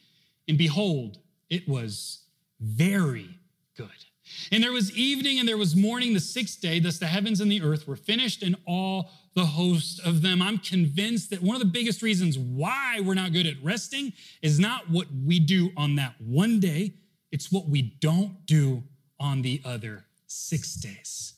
and 0.48 0.58
behold, 0.58 1.20
it 1.50 1.68
was 1.68 2.24
very 2.60 3.40
good. 3.78 3.90
And 4.52 4.64
there 4.64 4.72
was 4.72 4.96
evening 4.96 5.40
and 5.40 5.48
there 5.48 5.58
was 5.58 5.76
morning 5.76 6.14
the 6.14 6.20
sixth 6.20 6.60
day, 6.60 6.80
thus 6.80 6.98
the 6.98 7.08
heavens 7.08 7.42
and 7.42 7.52
the 7.52 7.62
earth 7.62 7.88
were 7.88 7.96
finished 7.96 8.42
and 8.42 8.56
all 8.66 9.12
the 9.36 9.46
host 9.46 10.00
of 10.06 10.22
them. 10.22 10.42
I'm 10.42 10.58
convinced 10.58 11.30
that 11.30 11.42
one 11.42 11.56
of 11.56 11.62
the 11.62 11.68
biggest 11.68 12.02
reasons 12.02 12.38
why 12.38 13.02
we're 13.04 13.14
not 13.14 13.34
good 13.34 13.46
at 13.46 13.56
resting 13.62 14.14
is 14.42 14.60
not 14.60 14.90
what 14.90 15.08
we 15.26 15.40
do 15.40 15.72
on 15.78 15.96
that 15.98 16.16
one 16.20 16.60
day, 16.60 16.96
it's 17.32 17.52
what 17.52 17.68
we 17.68 17.82
don't 18.00 18.46
do 18.46 18.84
on 19.20 19.42
the 19.42 19.62
other 19.64 20.06
six 20.28 20.76
days. 20.76 21.34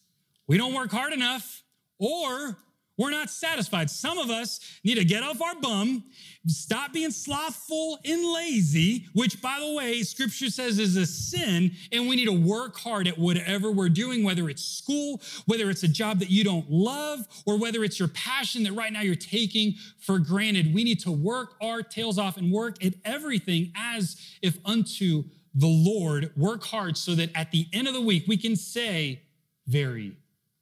We 0.47 0.57
don't 0.57 0.73
work 0.73 0.91
hard 0.91 1.11
enough, 1.11 1.63
or 1.99 2.57
we're 2.97 3.11
not 3.11 3.29
satisfied. 3.29 3.89
Some 3.89 4.17
of 4.17 4.29
us 4.29 4.59
need 4.83 4.95
to 4.95 5.05
get 5.05 5.21
off 5.21 5.41
our 5.41 5.55
bum, 5.55 6.03
stop 6.47 6.93
being 6.93 7.11
slothful 7.11 7.99
and 8.03 8.25
lazy, 8.33 9.05
which, 9.13 9.39
by 9.41 9.59
the 9.59 9.73
way, 9.73 10.01
scripture 10.01 10.49
says 10.49 10.79
is 10.79 10.95
a 10.95 11.05
sin, 11.05 11.71
and 11.91 12.07
we 12.07 12.15
need 12.15 12.25
to 12.25 12.31
work 12.31 12.77
hard 12.79 13.07
at 13.07 13.17
whatever 13.17 13.71
we're 13.71 13.89
doing, 13.89 14.23
whether 14.23 14.49
it's 14.49 14.63
school, 14.63 15.21
whether 15.45 15.69
it's 15.69 15.83
a 15.83 15.87
job 15.87 16.19
that 16.19 16.31
you 16.31 16.43
don't 16.43 16.69
love, 16.71 17.19
or 17.45 17.57
whether 17.57 17.83
it's 17.83 17.99
your 17.99 18.07
passion 18.09 18.63
that 18.63 18.73
right 18.73 18.91
now 18.91 19.01
you're 19.01 19.15
taking 19.15 19.75
for 19.99 20.17
granted. 20.17 20.73
We 20.73 20.83
need 20.83 20.99
to 21.01 21.11
work 21.11 21.55
our 21.61 21.83
tails 21.83 22.17
off 22.17 22.37
and 22.37 22.51
work 22.51 22.83
at 22.83 22.95
everything 23.05 23.71
as 23.75 24.15
if 24.41 24.57
unto 24.65 25.23
the 25.53 25.67
Lord. 25.67 26.31
Work 26.35 26.63
hard 26.63 26.97
so 26.97 27.13
that 27.15 27.29
at 27.35 27.51
the 27.51 27.67
end 27.73 27.87
of 27.87 27.93
the 27.93 28.01
week 28.01 28.25
we 28.27 28.37
can 28.37 28.55
say, 28.55 29.21
Very 29.67 30.17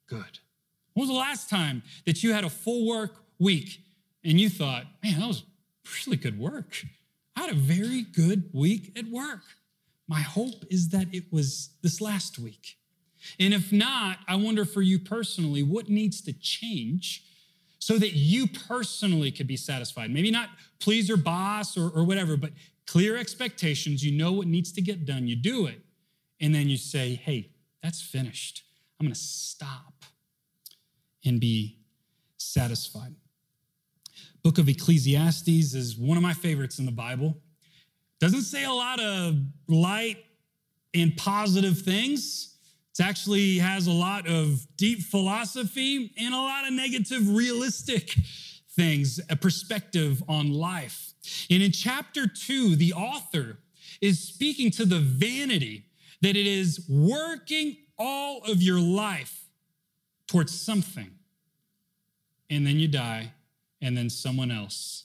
good. 0.06 0.40
When 0.96 1.06
was 1.06 1.10
the 1.10 1.20
last 1.20 1.50
time 1.50 1.82
that 2.06 2.22
you 2.22 2.32
had 2.32 2.44
a 2.44 2.48
full 2.48 2.86
work 2.86 3.16
week 3.38 3.82
and 4.24 4.40
you 4.40 4.48
thought, 4.48 4.84
man, 5.04 5.20
that 5.20 5.28
was 5.28 5.42
really 6.06 6.16
good 6.16 6.38
work? 6.38 6.84
I 7.36 7.42
had 7.42 7.50
a 7.50 7.54
very 7.54 8.00
good 8.00 8.48
week 8.54 8.92
at 8.96 9.04
work. 9.04 9.42
My 10.08 10.20
hope 10.20 10.64
is 10.70 10.88
that 10.90 11.14
it 11.14 11.24
was 11.30 11.68
this 11.82 12.00
last 12.00 12.38
week. 12.38 12.78
And 13.38 13.52
if 13.52 13.70
not, 13.72 14.20
I 14.26 14.36
wonder 14.36 14.64
for 14.64 14.80
you 14.80 14.98
personally, 14.98 15.62
what 15.62 15.90
needs 15.90 16.22
to 16.22 16.32
change 16.32 17.24
so 17.78 17.98
that 17.98 18.14
you 18.14 18.46
personally 18.46 19.30
could 19.30 19.46
be 19.46 19.58
satisfied? 19.58 20.10
Maybe 20.10 20.30
not 20.30 20.48
please 20.80 21.10
your 21.10 21.18
boss 21.18 21.76
or, 21.76 21.90
or 21.90 22.04
whatever, 22.04 22.38
but 22.38 22.52
clear 22.86 23.18
expectations. 23.18 24.02
You 24.02 24.16
know 24.16 24.32
what 24.32 24.46
needs 24.46 24.72
to 24.72 24.80
get 24.80 25.04
done, 25.04 25.28
you 25.28 25.36
do 25.36 25.66
it. 25.66 25.82
And 26.40 26.54
then 26.54 26.70
you 26.70 26.78
say, 26.78 27.16
hey, 27.16 27.50
that's 27.82 28.00
finished. 28.00 28.62
I'm 28.98 29.04
going 29.04 29.12
to 29.12 29.20
stop 29.20 29.92
and 31.26 31.40
be 31.40 31.78
satisfied. 32.38 33.14
Book 34.42 34.58
of 34.58 34.68
Ecclesiastes 34.68 35.74
is 35.74 35.96
one 35.98 36.16
of 36.16 36.22
my 36.22 36.32
favorites 36.32 36.78
in 36.78 36.86
the 36.86 36.92
Bible. 36.92 37.36
Doesn't 38.20 38.42
say 38.42 38.64
a 38.64 38.72
lot 38.72 39.00
of 39.00 39.34
light 39.68 40.18
and 40.94 41.16
positive 41.16 41.80
things. 41.80 42.54
It 42.98 43.02
actually 43.02 43.58
has 43.58 43.86
a 43.88 43.92
lot 43.92 44.26
of 44.26 44.66
deep 44.76 45.02
philosophy 45.02 46.12
and 46.16 46.32
a 46.32 46.38
lot 46.38 46.66
of 46.66 46.72
negative, 46.72 47.28
realistic 47.34 48.14
things, 48.70 49.20
a 49.28 49.36
perspective 49.36 50.22
on 50.28 50.52
life. 50.52 51.12
And 51.50 51.62
in 51.62 51.72
chapter 51.72 52.26
two, 52.26 52.76
the 52.76 52.92
author 52.92 53.58
is 54.00 54.20
speaking 54.20 54.70
to 54.72 54.84
the 54.84 55.00
vanity 55.00 55.86
that 56.22 56.36
it 56.36 56.46
is 56.46 56.86
working 56.88 57.76
all 57.98 58.42
of 58.44 58.62
your 58.62 58.80
life 58.80 59.48
towards 60.28 60.58
something 60.58 61.15
and 62.50 62.66
then 62.66 62.78
you 62.78 62.88
die, 62.88 63.32
and 63.80 63.96
then 63.96 64.10
someone 64.10 64.50
else 64.50 65.04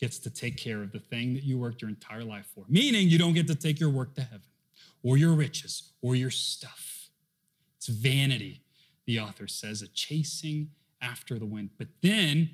gets 0.00 0.18
to 0.18 0.30
take 0.30 0.56
care 0.56 0.82
of 0.82 0.92
the 0.92 0.98
thing 0.98 1.34
that 1.34 1.42
you 1.42 1.58
worked 1.58 1.82
your 1.82 1.90
entire 1.90 2.24
life 2.24 2.46
for. 2.54 2.64
Meaning 2.68 3.08
you 3.08 3.18
don't 3.18 3.34
get 3.34 3.46
to 3.48 3.54
take 3.54 3.78
your 3.78 3.90
work 3.90 4.14
to 4.14 4.22
heaven 4.22 4.42
or 5.02 5.16
your 5.16 5.32
riches 5.32 5.92
or 6.00 6.16
your 6.16 6.30
stuff. 6.30 7.08
It's 7.76 7.88
vanity 7.88 8.62
the 9.10 9.18
author 9.18 9.48
says, 9.48 9.82
a 9.82 9.88
chasing 9.88 10.70
after 11.02 11.36
the 11.38 11.44
wind. 11.44 11.70
But 11.78 11.88
then 12.00 12.48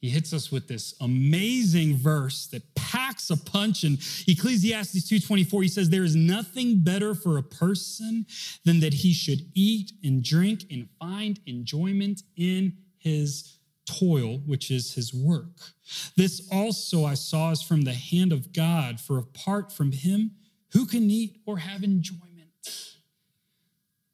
he 0.00 0.08
hits 0.08 0.32
us 0.32 0.50
with 0.50 0.66
this 0.66 0.94
amazing 1.00 1.96
verse 1.96 2.46
that 2.46 2.74
packs 2.74 3.28
a 3.28 3.36
punch 3.36 3.84
in 3.84 3.98
ecclesiastes 4.26 5.10
2.24 5.10 5.62
he 5.62 5.68
says 5.68 5.90
there 5.90 6.04
is 6.04 6.14
nothing 6.14 6.78
better 6.78 7.14
for 7.14 7.36
a 7.36 7.42
person 7.42 8.24
than 8.64 8.80
that 8.80 8.94
he 8.94 9.12
should 9.12 9.40
eat 9.54 9.92
and 10.04 10.22
drink 10.22 10.64
and 10.70 10.88
find 11.00 11.40
enjoyment 11.46 12.22
in 12.36 12.74
his 13.06 13.58
toil 13.86 14.38
which 14.46 14.70
is 14.70 14.94
his 14.94 15.14
work 15.14 15.72
this 16.16 16.48
also 16.50 17.04
i 17.04 17.14
saw 17.14 17.50
is 17.52 17.62
from 17.62 17.82
the 17.82 17.94
hand 17.94 18.32
of 18.32 18.52
god 18.52 19.00
for 19.00 19.16
apart 19.16 19.72
from 19.72 19.92
him 19.92 20.32
who 20.72 20.84
can 20.84 21.08
eat 21.10 21.40
or 21.46 21.58
have 21.58 21.84
enjoyment 21.84 22.26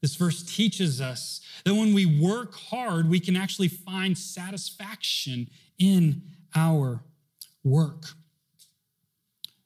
this 0.03 0.17
verse 0.17 0.43
teaches 0.43 1.01
us 1.01 1.41
that 1.65 1.75
when 1.75 1.95
we 1.95 2.07
work 2.21 2.55
hard, 2.55 3.09
we 3.09 3.21
can 3.21 3.37
actually 3.37 3.69
find 3.69 4.19
satisfaction 4.19 5.49
in 5.79 6.23
our 6.57 7.05
work. 7.63 8.07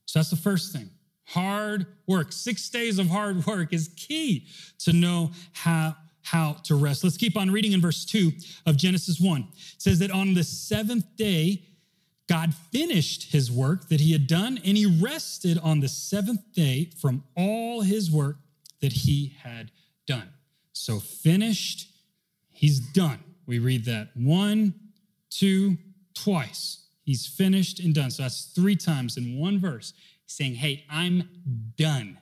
So 0.04 0.18
that's 0.18 0.30
the 0.30 0.36
first 0.36 0.74
thing. 0.74 0.90
Hard 1.24 1.86
work. 2.06 2.32
Six 2.32 2.68
days 2.68 2.98
of 2.98 3.08
hard 3.08 3.46
work 3.46 3.72
is 3.72 3.88
key 3.96 4.46
to 4.80 4.92
know 4.92 5.30
how, 5.52 5.96
how 6.26 6.54
to 6.64 6.74
rest. 6.74 7.04
Let's 7.04 7.16
keep 7.16 7.36
on 7.36 7.52
reading 7.52 7.72
in 7.72 7.80
verse 7.80 8.04
2 8.04 8.32
of 8.66 8.76
Genesis 8.76 9.20
1. 9.20 9.40
It 9.40 9.46
says 9.78 10.00
that 10.00 10.10
on 10.10 10.34
the 10.34 10.42
seventh 10.42 11.04
day, 11.16 11.62
God 12.28 12.52
finished 12.72 13.30
his 13.30 13.52
work 13.52 13.88
that 13.88 14.00
he 14.00 14.10
had 14.12 14.26
done, 14.26 14.58
and 14.64 14.76
he 14.76 14.86
rested 14.86 15.56
on 15.58 15.78
the 15.78 15.88
seventh 15.88 16.52
day 16.52 16.90
from 17.00 17.22
all 17.36 17.82
his 17.82 18.10
work 18.10 18.38
that 18.80 18.92
he 18.92 19.36
had 19.40 19.70
done. 20.06 20.28
So 20.72 20.98
finished, 20.98 21.88
he's 22.50 22.80
done. 22.80 23.20
We 23.46 23.60
read 23.60 23.84
that 23.84 24.08
one, 24.16 24.74
two, 25.30 25.78
twice. 26.14 26.86
He's 27.04 27.24
finished 27.24 27.78
and 27.78 27.94
done. 27.94 28.10
So 28.10 28.24
that's 28.24 28.46
three 28.46 28.74
times 28.74 29.16
in 29.16 29.38
one 29.38 29.60
verse. 29.60 29.92
Saying, 30.26 30.56
Hey, 30.56 30.84
I'm 30.90 31.28
done. 31.78 32.18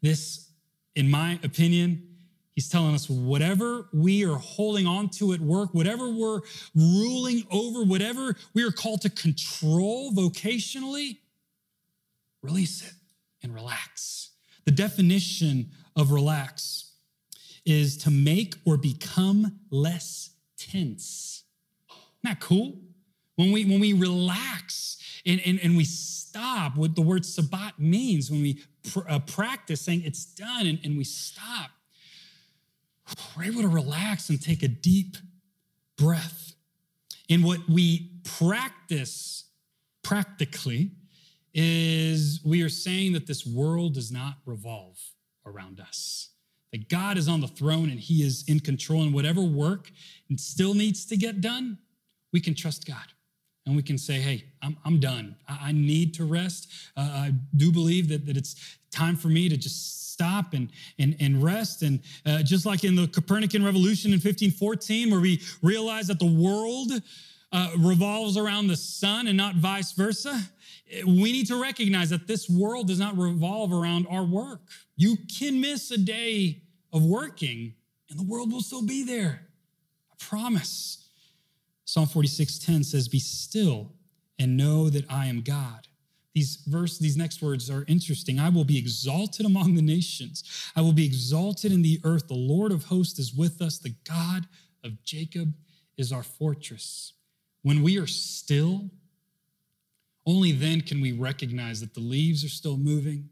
This, 0.00 0.48
in 0.94 1.10
my 1.10 1.38
opinion, 1.42 2.15
He's 2.56 2.70
telling 2.70 2.94
us 2.94 3.10
whatever 3.10 3.86
we 3.92 4.24
are 4.24 4.38
holding 4.38 4.86
on 4.86 5.10
to 5.10 5.34
at 5.34 5.40
work, 5.40 5.74
whatever 5.74 6.08
we're 6.08 6.40
ruling 6.74 7.46
over, 7.50 7.84
whatever 7.84 8.34
we 8.54 8.64
are 8.64 8.72
called 8.72 9.02
to 9.02 9.10
control 9.10 10.10
vocationally, 10.12 11.18
release 12.40 12.82
it 12.82 12.94
and 13.42 13.54
relax. 13.54 14.30
The 14.64 14.70
definition 14.70 15.70
of 15.96 16.12
relax 16.12 16.94
is 17.66 17.98
to 17.98 18.10
make 18.10 18.54
or 18.64 18.78
become 18.78 19.60
less 19.70 20.30
tense. 20.56 21.44
Isn't 21.90 22.00
that 22.22 22.40
cool? 22.40 22.78
When 23.34 23.52
we, 23.52 23.66
when 23.66 23.80
we 23.80 23.92
relax 23.92 24.96
and, 25.26 25.42
and, 25.44 25.60
and 25.62 25.76
we 25.76 25.84
stop, 25.84 26.78
what 26.78 26.94
the 26.94 27.02
word 27.02 27.26
sabbat 27.26 27.78
means, 27.78 28.30
when 28.30 28.40
we 28.40 28.62
pr- 28.90 29.06
uh, 29.10 29.18
practice 29.18 29.82
saying 29.82 30.04
it's 30.06 30.24
done 30.24 30.66
and, 30.66 30.78
and 30.82 30.96
we 30.96 31.04
stop, 31.04 31.70
we're 33.36 33.44
able 33.44 33.62
to 33.62 33.68
relax 33.68 34.28
and 34.30 34.40
take 34.40 34.62
a 34.62 34.68
deep 34.68 35.16
breath. 35.96 36.54
And 37.28 37.44
what 37.44 37.68
we 37.68 38.10
practice 38.24 39.44
practically 40.02 40.92
is 41.54 42.40
we 42.44 42.62
are 42.62 42.68
saying 42.68 43.12
that 43.14 43.26
this 43.26 43.46
world 43.46 43.94
does 43.94 44.12
not 44.12 44.34
revolve 44.44 44.98
around 45.44 45.80
us. 45.80 46.30
That 46.72 46.88
God 46.88 47.16
is 47.16 47.28
on 47.28 47.40
the 47.40 47.48
throne 47.48 47.90
and 47.90 47.98
he 47.98 48.22
is 48.22 48.44
in 48.48 48.60
control, 48.60 49.02
and 49.02 49.14
whatever 49.14 49.40
work 49.40 49.90
still 50.36 50.74
needs 50.74 51.06
to 51.06 51.16
get 51.16 51.40
done, 51.40 51.78
we 52.32 52.40
can 52.40 52.54
trust 52.54 52.86
God 52.86 53.06
and 53.66 53.74
we 53.74 53.82
can 53.82 53.98
say, 53.98 54.14
hey, 54.14 54.44
I'm, 54.62 54.76
I'm 54.84 55.00
done. 55.00 55.36
I, 55.48 55.58
I 55.68 55.72
need 55.72 56.14
to 56.14 56.24
rest. 56.24 56.70
Uh, 56.96 57.00
I 57.00 57.32
do 57.56 57.72
believe 57.72 58.08
that, 58.08 58.24
that 58.26 58.36
it's 58.36 58.78
time 58.90 59.16
for 59.16 59.28
me 59.28 59.48
to 59.48 59.56
just 59.56 60.12
stop 60.12 60.54
and, 60.54 60.70
and, 60.98 61.16
and 61.20 61.42
rest. 61.42 61.82
And 61.82 62.00
uh, 62.24 62.42
just 62.42 62.64
like 62.64 62.84
in 62.84 62.94
the 62.94 63.08
Copernican 63.08 63.64
Revolution 63.64 64.12
in 64.12 64.18
1514, 64.18 65.10
where 65.10 65.20
we 65.20 65.42
realize 65.62 66.06
that 66.06 66.18
the 66.18 66.26
world 66.26 66.92
uh, 67.52 67.70
revolves 67.78 68.36
around 68.36 68.68
the 68.68 68.76
sun 68.76 69.26
and 69.26 69.36
not 69.36 69.56
vice 69.56 69.92
versa, 69.92 70.40
we 71.04 71.32
need 71.32 71.46
to 71.48 71.60
recognize 71.60 72.10
that 72.10 72.26
this 72.26 72.48
world 72.48 72.88
does 72.88 72.98
not 72.98 73.18
revolve 73.18 73.72
around 73.72 74.06
our 74.08 74.24
work. 74.24 74.60
You 74.96 75.16
can 75.38 75.60
miss 75.60 75.90
a 75.90 75.98
day 75.98 76.62
of 76.92 77.04
working 77.04 77.74
and 78.08 78.18
the 78.18 78.24
world 78.24 78.52
will 78.52 78.62
still 78.62 78.86
be 78.86 79.04
there. 79.04 79.42
I 80.10 80.24
promise. 80.24 81.05
Psalm 81.86 82.06
46:10 82.06 82.84
says, 82.84 83.08
Be 83.08 83.18
still 83.18 83.92
and 84.38 84.56
know 84.56 84.90
that 84.90 85.10
I 85.10 85.26
am 85.26 85.40
God. 85.40 85.88
These 86.34 86.56
verse, 86.66 86.98
these 86.98 87.16
next 87.16 87.40
words 87.40 87.70
are 87.70 87.86
interesting. 87.88 88.38
I 88.38 88.50
will 88.50 88.64
be 88.64 88.76
exalted 88.76 89.46
among 89.46 89.74
the 89.74 89.82
nations. 89.82 90.44
I 90.76 90.82
will 90.82 90.92
be 90.92 91.06
exalted 91.06 91.72
in 91.72 91.80
the 91.80 91.98
earth. 92.04 92.28
The 92.28 92.34
Lord 92.34 92.72
of 92.72 92.84
hosts 92.84 93.18
is 93.18 93.32
with 93.32 93.62
us. 93.62 93.78
The 93.78 93.94
God 94.04 94.46
of 94.84 95.02
Jacob 95.02 95.54
is 95.96 96.12
our 96.12 96.22
fortress. 96.22 97.14
When 97.62 97.82
we 97.82 97.98
are 97.98 98.06
still, 98.06 98.90
only 100.26 100.52
then 100.52 100.82
can 100.82 101.00
we 101.00 101.12
recognize 101.12 101.80
that 101.80 101.94
the 101.94 102.00
leaves 102.00 102.44
are 102.44 102.50
still 102.50 102.76
moving, 102.76 103.30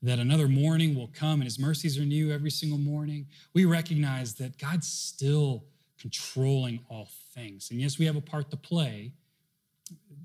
that 0.00 0.18
another 0.18 0.48
morning 0.48 0.96
will 0.96 1.10
come 1.14 1.34
and 1.34 1.44
his 1.44 1.60
mercies 1.60 1.96
are 1.96 2.04
new 2.04 2.32
every 2.32 2.50
single 2.50 2.78
morning. 2.78 3.26
We 3.54 3.66
recognize 3.66 4.34
that 4.34 4.58
God's 4.58 4.88
still 4.88 5.64
controlling 6.02 6.80
all 6.88 7.08
things. 7.32 7.70
And 7.70 7.80
yes, 7.80 7.96
we 7.96 8.04
have 8.06 8.16
a 8.16 8.20
part 8.20 8.50
to 8.50 8.56
play. 8.56 9.12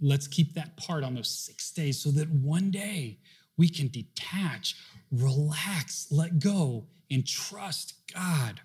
Let's 0.01 0.27
keep 0.27 0.55
that 0.55 0.75
part 0.75 1.03
on 1.03 1.13
those 1.13 1.29
six 1.29 1.71
days 1.71 2.01
so 2.01 2.09
that 2.11 2.27
one 2.29 2.71
day 2.71 3.19
we 3.57 3.69
can 3.69 3.87
detach, 3.87 4.75
relax, 5.11 6.07
let 6.09 6.39
go, 6.39 6.85
and 7.11 7.25
trust 7.25 7.93
God 8.11 8.59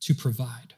to 0.00 0.14
provide. 0.14 0.74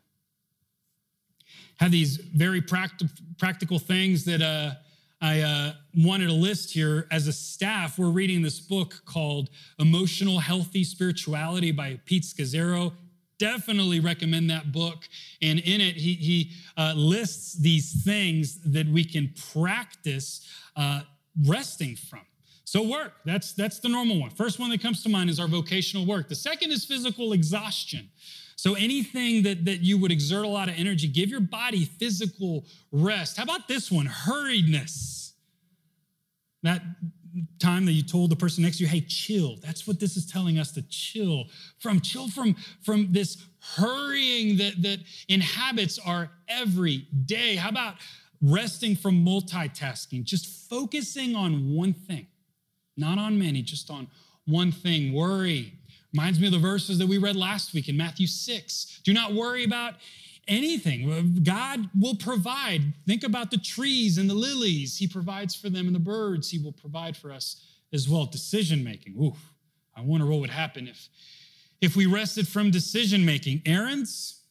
Have 1.77 1.93
these 1.93 2.17
very 2.17 2.61
practi- 2.61 3.09
practical 3.39 3.79
things 3.79 4.25
that 4.25 4.43
uh, 4.43 4.73
I 5.21 5.41
uh, 5.43 5.73
wanted 5.97 6.27
to 6.27 6.33
list 6.33 6.73
here. 6.73 7.07
As 7.13 7.29
a 7.29 7.33
staff, 7.33 7.97
we're 7.97 8.11
reading 8.11 8.43
this 8.43 8.59
book 8.59 9.03
called 9.05 9.51
Emotional 9.79 10.41
Healthy 10.41 10.83
Spirituality 10.83 11.71
by 11.71 12.01
Pete 12.05 12.25
Scazzero 12.25 12.93
definitely 13.39 14.01
recommend 14.01 14.51
that 14.51 14.73
book. 14.73 15.09
And 15.41 15.59
in 15.61 15.81
it, 15.81 15.97
he, 15.97 16.15
he 16.15 16.51
uh, 16.77 16.95
lists 16.97 17.55
these 17.55 18.03
things 18.05 18.61
that 18.73 18.87
we 18.87 19.05
can 19.05 19.33
practice 19.53 20.47
uh, 20.77 21.03
resting 21.47 21.97
from. 21.97 22.21
So 22.65 22.83
work, 22.83 23.15
that's, 23.25 23.53
that's 23.53 23.79
the 23.79 23.89
normal 23.89 24.21
one. 24.21 24.31
First 24.31 24.59
one 24.59 24.69
that 24.71 24.83
comes 24.83 25.03
to 25.05 25.09
mind 25.09 25.31
is 25.31 25.41
our 25.41 25.49
vocational 25.49 26.05
work. 26.05 26.29
The 26.29 26.35
second 26.35 26.71
is 26.71 26.85
physical 26.85 27.33
exhaustion. 27.33 28.11
So 28.57 28.75
anything 28.75 29.45
that, 29.45 29.65
that 29.65 29.81
you 29.81 29.99
would 29.99 30.13
exert 30.13 30.45
a 30.45 30.49
lot 30.49 30.69
of 30.69 30.75
energy, 30.77 31.07
give 31.09 31.31
your 31.31 31.41
body 31.41 31.85
physical 31.85 32.67
rest. 32.93 33.37
How 33.37 33.45
about 33.45 33.69
this 33.69 33.91
one? 33.91 34.07
Hurriedness. 34.07 35.33
That 36.63 36.83
time 37.59 37.85
that 37.87 37.93
you 37.93 38.03
told 38.03 38.31
the 38.31 38.37
person 38.37 38.63
next 38.63 38.79
to 38.79 38.85
you, 38.85 38.89
hey, 38.89 39.01
chill. 39.01 39.57
That's 39.63 39.87
what 39.87 40.01
this 40.01 40.17
is 40.17 40.27
telling 40.27 40.59
us 40.59 40.73
to 40.73 40.83
chill 40.83 41.45
from. 41.79 42.01
Chill 42.01 42.29
from, 42.29 42.57
from 42.83 43.13
this 43.13 43.45
hurrying 43.77 44.57
that, 44.59 44.83
that 44.83 45.01
inhabits 45.29 45.99
our 45.99 46.31
every 46.49 47.07
day. 47.27 47.57
How 47.57 47.69
about 47.69 47.95
resting 48.41 48.97
from 48.97 49.25
multitasking? 49.25 50.25
Just 50.25 50.69
focusing 50.69 51.35
on 51.35 51.75
one 51.75 51.93
thing, 51.93 52.27
not 52.97 53.19
on 53.19 53.39
many, 53.39 53.63
just 53.63 53.91
on 53.91 54.09
one 54.47 54.73
thing. 54.73 55.13
Worry. 55.13 55.75
Reminds 56.13 56.41
me 56.41 56.47
of 56.47 56.53
the 56.53 56.59
verses 56.59 56.99
that 56.99 57.07
we 57.07 57.19
read 57.19 57.37
last 57.37 57.75
week 57.75 57.89
in 57.89 57.97
Matthew 57.97 58.27
6. 58.27 59.01
Do 59.05 59.13
not 59.13 59.35
worry 59.35 59.65
about 59.65 59.95
anything. 60.49 61.41
God 61.43 61.89
will 61.99 62.17
provide. 62.17 62.95
Think 63.07 63.25
about 63.25 63.51
the 63.51 63.59
trees 63.59 64.19
and 64.19 64.29
the 64.29 64.35
lilies. 64.35 64.97
He 64.97 65.07
provides 65.07 65.55
for 65.55 65.69
them 65.69 65.87
and 65.87 65.95
the 65.95 66.01
birds. 66.01 66.51
He 66.51 66.59
will 66.59 66.73
provide 66.73 67.17
for 67.17 67.33
us 67.33 67.65
as 67.93 68.09
well. 68.09 68.27
Decision 68.27 68.83
making. 68.83 69.15
Ooh, 69.21 69.37
I 69.97 70.01
wonder 70.01 70.27
what 70.27 70.41
would 70.41 70.51
happen 70.51 70.89
if, 70.89 71.09
if 71.81 71.97
we 71.97 72.07
rested 72.07 72.49
from 72.49 72.71
decision 72.71 73.25
making. 73.25 73.63
Errands, 73.67 74.43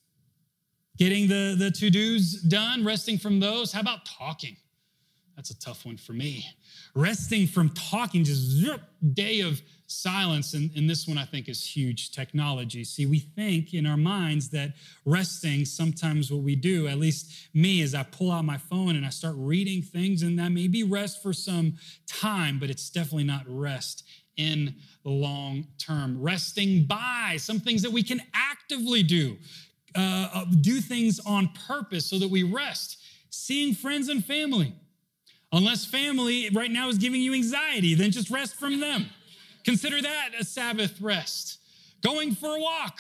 getting 0.97 1.27
the, 1.27 1.55
the 1.57 1.71
to 1.71 1.89
dos 1.89 2.33
done, 2.47 2.85
resting 2.85 3.17
from 3.17 3.39
those. 3.39 3.71
How 3.71 3.81
about 3.81 4.05
talking? 4.05 4.57
That's 5.37 5.51
a 5.51 5.59
tough 5.59 5.85
one 5.85 5.97
for 5.97 6.13
me. 6.13 6.49
Resting 6.95 7.45
from 7.45 7.69
talking, 7.69 8.23
just 8.23 8.41
zip, 8.41 8.81
day 9.13 9.41
of 9.41 9.61
silence. 9.85 10.55
And, 10.55 10.71
and 10.75 10.89
this 10.89 11.07
one 11.07 11.19
I 11.19 11.25
think 11.25 11.47
is 11.47 11.63
huge 11.63 12.11
technology. 12.11 12.83
See, 12.83 13.05
we 13.05 13.19
think 13.19 13.75
in 13.75 13.85
our 13.85 13.97
minds 13.97 14.49
that 14.49 14.73
resting, 15.05 15.63
sometimes 15.63 16.31
what 16.31 16.41
we 16.41 16.55
do, 16.55 16.87
at 16.87 16.97
least 16.97 17.31
me, 17.53 17.81
is 17.81 17.93
I 17.93 18.01
pull 18.01 18.31
out 18.31 18.45
my 18.45 18.57
phone 18.57 18.95
and 18.95 19.05
I 19.05 19.09
start 19.09 19.35
reading 19.37 19.83
things, 19.83 20.23
and 20.23 20.39
that 20.39 20.49
may 20.49 20.67
be 20.67 20.81
rest 20.81 21.21
for 21.21 21.33
some 21.33 21.75
time, 22.07 22.57
but 22.57 22.71
it's 22.71 22.89
definitely 22.89 23.25
not 23.25 23.43
rest 23.47 24.03
in 24.37 24.73
the 25.03 25.11
long 25.11 25.67
term. 25.77 26.19
Resting 26.19 26.85
by 26.85 27.37
some 27.37 27.59
things 27.59 27.83
that 27.83 27.91
we 27.91 28.01
can 28.01 28.21
actively 28.33 29.03
do, 29.03 29.37
uh, 29.95 30.29
uh, 30.33 30.45
do 30.61 30.81
things 30.81 31.19
on 31.19 31.49
purpose 31.67 32.07
so 32.07 32.17
that 32.17 32.29
we 32.29 32.41
rest. 32.41 32.97
Seeing 33.29 33.75
friends 33.75 34.09
and 34.09 34.25
family. 34.25 34.73
Unless 35.51 35.85
family 35.85 36.49
right 36.53 36.71
now 36.71 36.89
is 36.89 36.97
giving 36.97 37.21
you 37.21 37.33
anxiety, 37.33 37.93
then 37.95 38.11
just 38.11 38.29
rest 38.29 38.55
from 38.55 38.79
them. 38.79 39.07
Consider 39.63 40.01
that 40.01 40.29
a 40.39 40.43
Sabbath 40.43 40.99
rest. 41.01 41.59
Going 42.01 42.35
for 42.35 42.55
a 42.55 42.59
walk, 42.59 42.99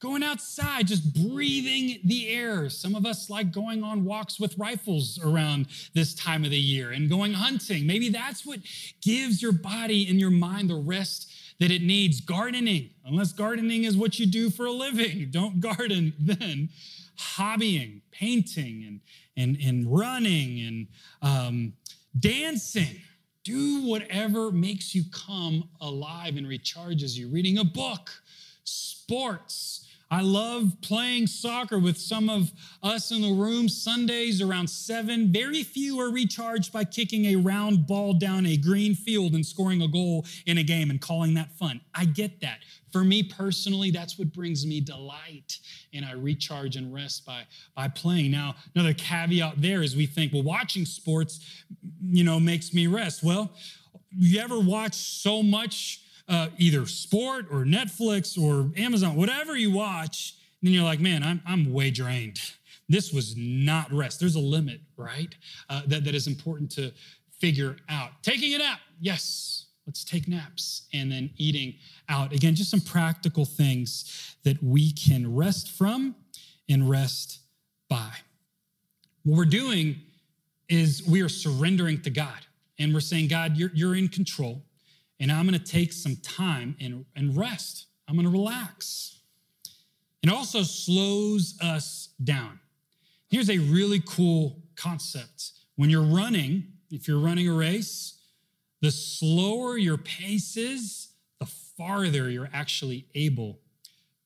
going 0.00 0.22
outside, 0.22 0.86
just 0.86 1.12
breathing 1.14 1.98
the 2.04 2.28
air. 2.28 2.70
Some 2.70 2.94
of 2.94 3.04
us 3.04 3.28
like 3.28 3.52
going 3.52 3.82
on 3.82 4.04
walks 4.04 4.38
with 4.38 4.56
rifles 4.58 5.18
around 5.22 5.66
this 5.94 6.14
time 6.14 6.44
of 6.44 6.50
the 6.50 6.58
year 6.58 6.92
and 6.92 7.08
going 7.08 7.34
hunting. 7.34 7.86
Maybe 7.86 8.08
that's 8.08 8.46
what 8.46 8.60
gives 9.02 9.42
your 9.42 9.52
body 9.52 10.08
and 10.08 10.20
your 10.20 10.30
mind 10.30 10.70
the 10.70 10.76
rest 10.76 11.32
that 11.58 11.70
it 11.70 11.82
needs. 11.82 12.20
Gardening, 12.20 12.90
unless 13.04 13.32
gardening 13.32 13.84
is 13.84 13.96
what 13.96 14.18
you 14.18 14.26
do 14.26 14.50
for 14.50 14.66
a 14.66 14.72
living, 14.72 15.28
don't 15.30 15.60
garden 15.60 16.14
then. 16.18 16.70
Hobbying, 17.36 18.02
painting, 18.12 18.84
and, 18.86 19.00
and, 19.36 19.60
and 19.60 19.92
running, 19.92 20.60
and 20.60 20.86
um, 21.20 21.72
dancing. 22.18 23.00
Do 23.44 23.82
whatever 23.82 24.52
makes 24.52 24.94
you 24.94 25.04
come 25.10 25.68
alive 25.80 26.36
and 26.36 26.46
recharges 26.46 27.16
you. 27.16 27.28
Reading 27.28 27.58
a 27.58 27.64
book, 27.64 28.10
sports, 28.64 29.87
I 30.10 30.22
love 30.22 30.72
playing 30.80 31.26
soccer 31.26 31.78
with 31.78 31.98
some 31.98 32.30
of 32.30 32.50
us 32.82 33.10
in 33.10 33.20
the 33.20 33.32
room 33.32 33.68
Sundays 33.68 34.40
around 34.40 34.68
seven. 34.70 35.30
Very 35.32 35.62
few 35.62 36.00
are 36.00 36.10
recharged 36.10 36.72
by 36.72 36.84
kicking 36.84 37.26
a 37.26 37.36
round 37.36 37.86
ball 37.86 38.14
down 38.14 38.46
a 38.46 38.56
green 38.56 38.94
field 38.94 39.34
and 39.34 39.44
scoring 39.44 39.82
a 39.82 39.88
goal 39.88 40.24
in 40.46 40.58
a 40.58 40.62
game 40.62 40.88
and 40.88 41.00
calling 41.00 41.34
that 41.34 41.52
fun. 41.52 41.82
I 41.94 42.06
get 42.06 42.40
that. 42.40 42.60
For 42.90 43.04
me 43.04 43.22
personally, 43.22 43.90
that's 43.90 44.18
what 44.18 44.32
brings 44.32 44.64
me 44.64 44.80
delight. 44.80 45.58
And 45.92 46.06
I 46.06 46.12
recharge 46.12 46.76
and 46.76 46.92
rest 46.92 47.26
by, 47.26 47.42
by 47.76 47.88
playing. 47.88 48.30
Now, 48.30 48.54
another 48.74 48.94
caveat 48.94 49.60
there 49.60 49.82
is 49.82 49.94
we 49.94 50.06
think, 50.06 50.32
well, 50.32 50.42
watching 50.42 50.86
sports, 50.86 51.64
you 52.00 52.24
know, 52.24 52.40
makes 52.40 52.72
me 52.72 52.86
rest. 52.86 53.22
Well, 53.22 53.50
you 54.10 54.40
ever 54.40 54.58
watch 54.58 54.94
so 54.94 55.42
much 55.42 56.00
uh, 56.28 56.48
either 56.58 56.86
sport 56.86 57.46
or 57.50 57.64
Netflix 57.64 58.38
or 58.40 58.70
Amazon, 58.76 59.16
whatever 59.16 59.56
you 59.56 59.70
watch, 59.70 60.34
then 60.62 60.72
you're 60.72 60.84
like, 60.84 61.00
man, 61.00 61.22
I'm, 61.22 61.40
I'm 61.46 61.72
way 61.72 61.90
drained. 61.90 62.40
This 62.88 63.12
was 63.12 63.34
not 63.36 63.92
rest. 63.92 64.20
There's 64.20 64.34
a 64.34 64.40
limit, 64.40 64.80
right? 64.96 65.34
Uh, 65.68 65.82
that, 65.86 66.04
that 66.04 66.14
is 66.14 66.26
important 66.26 66.70
to 66.72 66.92
figure 67.38 67.76
out. 67.88 68.22
Taking 68.22 68.54
a 68.54 68.58
nap, 68.58 68.80
yes, 69.00 69.66
let's 69.86 70.04
take 70.04 70.26
naps. 70.26 70.88
And 70.92 71.10
then 71.10 71.30
eating 71.36 71.74
out. 72.08 72.32
Again, 72.32 72.54
just 72.54 72.70
some 72.70 72.80
practical 72.80 73.44
things 73.44 74.36
that 74.44 74.62
we 74.62 74.92
can 74.92 75.34
rest 75.34 75.70
from 75.70 76.14
and 76.68 76.88
rest 76.88 77.40
by. 77.88 78.10
What 79.24 79.36
we're 79.36 79.44
doing 79.44 80.00
is 80.68 81.06
we 81.06 81.22
are 81.22 81.28
surrendering 81.28 82.00
to 82.02 82.10
God 82.10 82.46
and 82.78 82.92
we're 82.92 83.00
saying, 83.00 83.28
God, 83.28 83.56
you're, 83.56 83.70
you're 83.74 83.94
in 83.94 84.08
control 84.08 84.62
and 85.20 85.32
I'm 85.32 85.46
going 85.46 85.58
to 85.58 85.64
take 85.64 85.92
some 85.92 86.16
time 86.16 86.76
and, 86.80 87.04
and 87.16 87.36
rest. 87.36 87.86
I'm 88.06 88.14
going 88.14 88.26
to 88.26 88.32
relax. 88.32 89.20
It 90.22 90.30
also 90.30 90.62
slows 90.62 91.58
us 91.60 92.10
down. 92.22 92.60
Here's 93.28 93.50
a 93.50 93.58
really 93.58 94.02
cool 94.06 94.62
concept. 94.76 95.52
When 95.76 95.90
you're 95.90 96.02
running, 96.02 96.64
if 96.90 97.06
you're 97.06 97.20
running 97.20 97.48
a 97.48 97.52
race, 97.52 98.18
the 98.80 98.90
slower 98.90 99.76
your 99.76 99.98
pace 99.98 100.56
is, 100.56 101.08
the 101.38 101.46
farther 101.46 102.30
you're 102.30 102.50
actually 102.52 103.06
able 103.14 103.58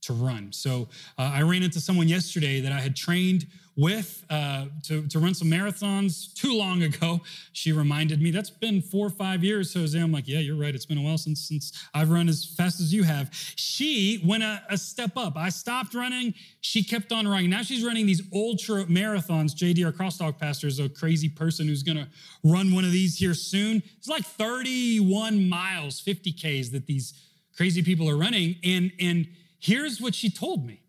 to 0.02 0.12
run. 0.12 0.52
So 0.52 0.88
uh, 1.18 1.32
I 1.34 1.42
ran 1.42 1.62
into 1.62 1.80
someone 1.80 2.08
yesterday 2.08 2.60
that 2.60 2.72
I 2.72 2.80
had 2.80 2.96
trained 2.96 3.46
with 3.76 4.24
uh, 4.28 4.66
to, 4.84 5.06
to 5.08 5.18
run 5.18 5.34
some 5.34 5.48
marathons 5.48 6.32
too 6.34 6.56
long 6.56 6.82
ago. 6.82 7.20
She 7.52 7.72
reminded 7.72 8.20
me, 8.20 8.30
that's 8.30 8.50
been 8.50 8.82
four 8.82 9.06
or 9.06 9.10
five 9.10 9.42
years, 9.42 9.72
Jose. 9.72 9.98
I'm 9.98 10.12
like, 10.12 10.28
yeah, 10.28 10.40
you're 10.40 10.56
right. 10.56 10.74
It's 10.74 10.86
been 10.86 10.98
a 10.98 11.02
while 11.02 11.18
since, 11.18 11.48
since 11.48 11.72
I've 11.94 12.10
run 12.10 12.28
as 12.28 12.44
fast 12.44 12.80
as 12.80 12.92
you 12.92 13.02
have. 13.02 13.30
She 13.32 14.22
went 14.26 14.42
a, 14.42 14.62
a 14.68 14.76
step 14.76 15.16
up. 15.16 15.36
I 15.36 15.48
stopped 15.48 15.94
running. 15.94 16.34
She 16.60 16.84
kept 16.84 17.12
on 17.12 17.26
running. 17.26 17.50
Now 17.50 17.62
she's 17.62 17.84
running 17.84 18.06
these 18.06 18.22
ultra 18.32 18.84
marathons. 18.84 19.54
JD, 19.54 19.84
our 19.86 19.92
crosstalk 19.92 20.38
pastor, 20.38 20.66
is 20.66 20.78
a 20.78 20.88
crazy 20.88 21.28
person 21.28 21.66
who's 21.66 21.82
going 21.82 21.98
to 21.98 22.08
run 22.44 22.74
one 22.74 22.84
of 22.84 22.92
these 22.92 23.16
here 23.16 23.34
soon. 23.34 23.82
It's 23.98 24.08
like 24.08 24.24
31 24.24 25.48
miles, 25.48 25.98
50 26.00 26.32
Ks 26.32 26.68
that 26.70 26.86
these 26.86 27.14
crazy 27.56 27.82
people 27.82 28.08
are 28.08 28.16
running. 28.16 28.56
And, 28.64 28.92
and 29.00 29.26
here's 29.58 30.00
what 30.00 30.14
she 30.14 30.28
told 30.28 30.66
me 30.66 30.81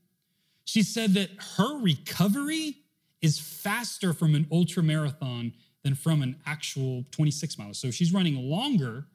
she 0.66 0.84
said 0.84 1.14
that 1.14 1.30
her 1.58 1.80
recovery 1.80 2.78
is 3.22 3.40
faster 3.40 4.14
from 4.14 4.36
an 4.36 4.48
ultra 4.52 4.84
marathon 4.84 5.54
than 5.84 5.96
from 5.96 6.22
an 6.22 6.38
actual 6.46 7.06
26 7.12 7.58
miles. 7.58 7.78
So 7.78 7.92
she's 7.92 8.14
running 8.14 8.36
longer 8.36 9.06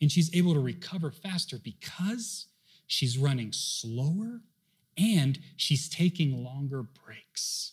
and 0.00 0.10
she's 0.12 0.34
able 0.34 0.54
to 0.54 0.60
recover 0.60 1.10
faster 1.10 1.58
because 1.62 2.46
she's 2.86 3.18
running 3.18 3.52
slower 3.52 4.40
and 4.96 5.38
she's 5.56 5.88
taking 5.88 6.44
longer 6.44 6.82
breaks. 6.82 7.72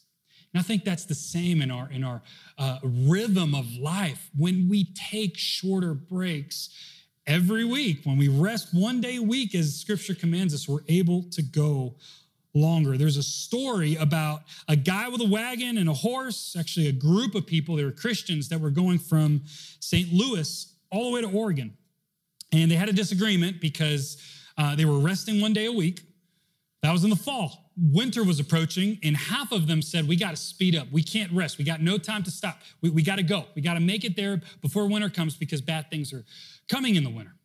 And 0.54 0.60
I 0.60 0.64
think 0.64 0.86
that's 0.86 1.06
the 1.06 1.16
same 1.16 1.62
in 1.62 1.70
our 1.70 1.90
in 1.92 2.04
our 2.04 2.22
uh, 2.58 2.80
rhythm 2.82 3.54
of 3.54 3.70
life. 3.74 4.30
When 4.38 4.70
we 4.70 4.86
take 4.94 5.38
shorter 5.38 5.94
breaks 5.94 6.70
every 7.28 7.66
week, 7.66 8.06
when 8.06 8.18
we 8.18 8.30
rest 8.30 8.70
one 8.72 9.02
day 9.02 9.18
a 9.18 9.22
week, 9.22 9.54
as 9.54 9.76
Scripture 9.76 10.16
commands 10.16 10.54
us, 10.54 10.68
we're 10.68 10.80
able 10.88 11.24
to 11.32 11.42
go 11.42 11.96
longer. 12.56 12.98
There's 12.98 13.18
a 13.18 13.24
story 13.24 13.96
about 13.96 14.42
a 14.68 14.76
guy 14.76 15.10
with 15.10 15.22
a 15.22 15.28
wagon 15.28 15.78
and 15.78 15.90
a 15.90 15.94
horse, 15.94 16.56
actually, 16.58 16.88
a 16.88 16.94
group 16.94 17.36
of 17.36 17.46
people, 17.46 17.76
they 17.76 17.84
were 17.84 17.92
Christians 17.92 18.50
that 18.50 18.60
were 18.60 18.72
going 18.72 18.98
from 18.98 19.42
St. 19.46 20.12
Louis 20.12 20.74
all 20.90 21.10
the 21.10 21.12
way 21.12 21.22
to 21.22 21.30
Oregon. 21.30 21.76
And 22.52 22.72
they 22.72 22.76
had 22.76 22.90
a 22.90 22.94
disagreement 22.94 23.60
because 23.60 24.18
uh, 24.58 24.76
they 24.76 24.86
were 24.86 25.00
resting 25.00 25.42
one 25.42 25.54
day 25.54 25.66
a 25.66 25.72
week. 25.72 26.02
That 26.82 26.92
was 26.92 27.04
in 27.04 27.10
the 27.10 27.16
fall. 27.16 27.72
Winter 27.78 28.24
was 28.24 28.40
approaching, 28.40 29.00
and 29.04 29.18
half 29.18 29.52
of 29.52 29.68
them 29.68 29.82
said, 29.82 30.08
We 30.08 30.16
got 30.16 30.30
to 30.30 30.38
speed 30.38 30.78
up. 30.78 30.90
We 30.92 31.04
can't 31.04 31.32
rest. 31.34 31.58
We 31.58 31.66
got 31.66 31.82
no 31.82 31.98
time 31.98 32.24
to 32.24 32.32
stop. 32.32 32.60
We, 32.82 32.90
we 32.90 33.04
got 33.04 33.18
to 33.18 33.24
go. 33.24 33.46
We 33.54 33.62
got 33.62 33.74
to 33.74 33.82
make 33.82 34.06
it 34.06 34.16
there 34.16 34.42
before 34.62 34.88
winter 34.88 35.10
comes 35.10 35.36
because 35.36 35.60
bad 35.60 35.90
things 35.90 36.14
are 36.14 36.24
coming 36.70 36.96
in 36.96 37.04
the 37.04 37.10
winter. 37.10 37.36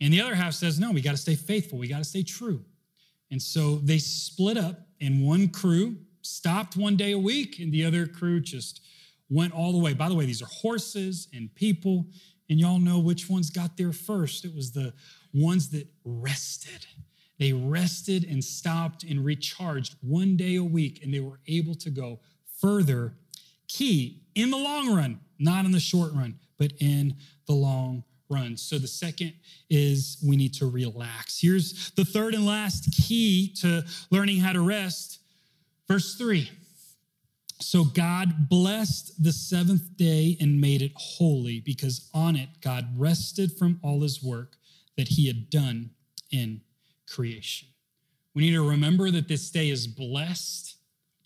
And 0.00 0.12
the 0.12 0.20
other 0.20 0.34
half 0.34 0.54
says, 0.54 0.80
No, 0.80 0.90
we 0.90 1.00
got 1.00 1.12
to 1.12 1.16
stay 1.16 1.36
faithful. 1.36 1.78
We 1.78 1.86
got 1.86 1.98
to 1.98 2.04
stay 2.04 2.24
true. 2.24 2.64
And 3.32 3.42
so 3.42 3.76
they 3.76 3.96
split 3.98 4.58
up, 4.58 4.86
and 5.00 5.26
one 5.26 5.48
crew 5.48 5.96
stopped 6.20 6.76
one 6.76 6.96
day 6.96 7.12
a 7.12 7.18
week, 7.18 7.58
and 7.58 7.72
the 7.72 7.84
other 7.84 8.06
crew 8.06 8.40
just 8.40 8.82
went 9.30 9.54
all 9.54 9.72
the 9.72 9.78
way. 9.78 9.94
By 9.94 10.10
the 10.10 10.14
way, 10.14 10.26
these 10.26 10.42
are 10.42 10.46
horses 10.46 11.28
and 11.32 11.52
people, 11.54 12.06
and 12.50 12.60
y'all 12.60 12.78
know 12.78 12.98
which 12.98 13.30
ones 13.30 13.48
got 13.48 13.78
there 13.78 13.94
first. 13.94 14.44
It 14.44 14.54
was 14.54 14.72
the 14.72 14.92
ones 15.32 15.70
that 15.70 15.88
rested. 16.04 16.86
They 17.38 17.54
rested 17.54 18.24
and 18.24 18.44
stopped 18.44 19.02
and 19.02 19.24
recharged 19.24 19.96
one 20.02 20.36
day 20.36 20.56
a 20.56 20.62
week, 20.62 21.02
and 21.02 21.12
they 21.12 21.20
were 21.20 21.40
able 21.48 21.74
to 21.76 21.88
go 21.88 22.20
further. 22.60 23.14
Key 23.66 24.24
in 24.34 24.50
the 24.50 24.58
long 24.58 24.94
run, 24.94 25.20
not 25.38 25.64
in 25.64 25.72
the 25.72 25.80
short 25.80 26.12
run, 26.12 26.38
but 26.58 26.74
in 26.80 27.16
the 27.46 27.54
long 27.54 28.04
run. 28.32 28.56
So 28.56 28.78
the 28.78 28.88
second 28.88 29.34
is 29.68 30.18
we 30.26 30.36
need 30.36 30.54
to 30.54 30.66
relax. 30.66 31.40
Here's 31.40 31.90
the 31.92 32.04
third 32.04 32.34
and 32.34 32.46
last 32.46 32.90
key 32.92 33.54
to 33.60 33.84
learning 34.10 34.38
how 34.38 34.52
to 34.52 34.60
rest. 34.60 35.18
Verse 35.86 36.16
three. 36.16 36.50
So 37.60 37.84
God 37.84 38.48
blessed 38.48 39.22
the 39.22 39.32
seventh 39.32 39.96
day 39.96 40.36
and 40.40 40.60
made 40.60 40.82
it 40.82 40.92
holy 40.96 41.60
because 41.60 42.10
on 42.12 42.34
it 42.34 42.48
God 42.60 42.88
rested 42.96 43.52
from 43.52 43.78
all 43.84 44.00
his 44.00 44.22
work 44.22 44.56
that 44.96 45.08
he 45.08 45.26
had 45.26 45.48
done 45.48 45.90
in 46.30 46.60
creation. 47.08 47.68
We 48.34 48.42
need 48.42 48.54
to 48.54 48.68
remember 48.68 49.10
that 49.10 49.28
this 49.28 49.50
day 49.50 49.68
is 49.68 49.86
blessed 49.86 50.76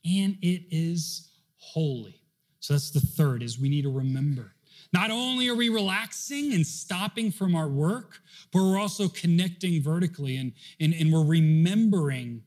and 0.04 0.36
it 0.42 0.64
is 0.70 1.30
holy. 1.58 2.20
So 2.60 2.74
that's 2.74 2.90
the 2.90 3.00
third 3.00 3.42
is 3.42 3.58
we 3.58 3.68
need 3.68 3.82
to 3.82 3.92
remember 3.92 4.55
not 4.92 5.10
only 5.10 5.48
are 5.48 5.54
we 5.54 5.68
relaxing 5.68 6.52
and 6.52 6.66
stopping 6.66 7.30
from 7.30 7.54
our 7.54 7.68
work, 7.68 8.20
but 8.52 8.62
we're 8.62 8.78
also 8.78 9.08
connecting 9.08 9.82
vertically 9.82 10.36
and, 10.36 10.52
and, 10.80 10.94
and 10.94 11.12
we're 11.12 11.24
remembering 11.24 12.42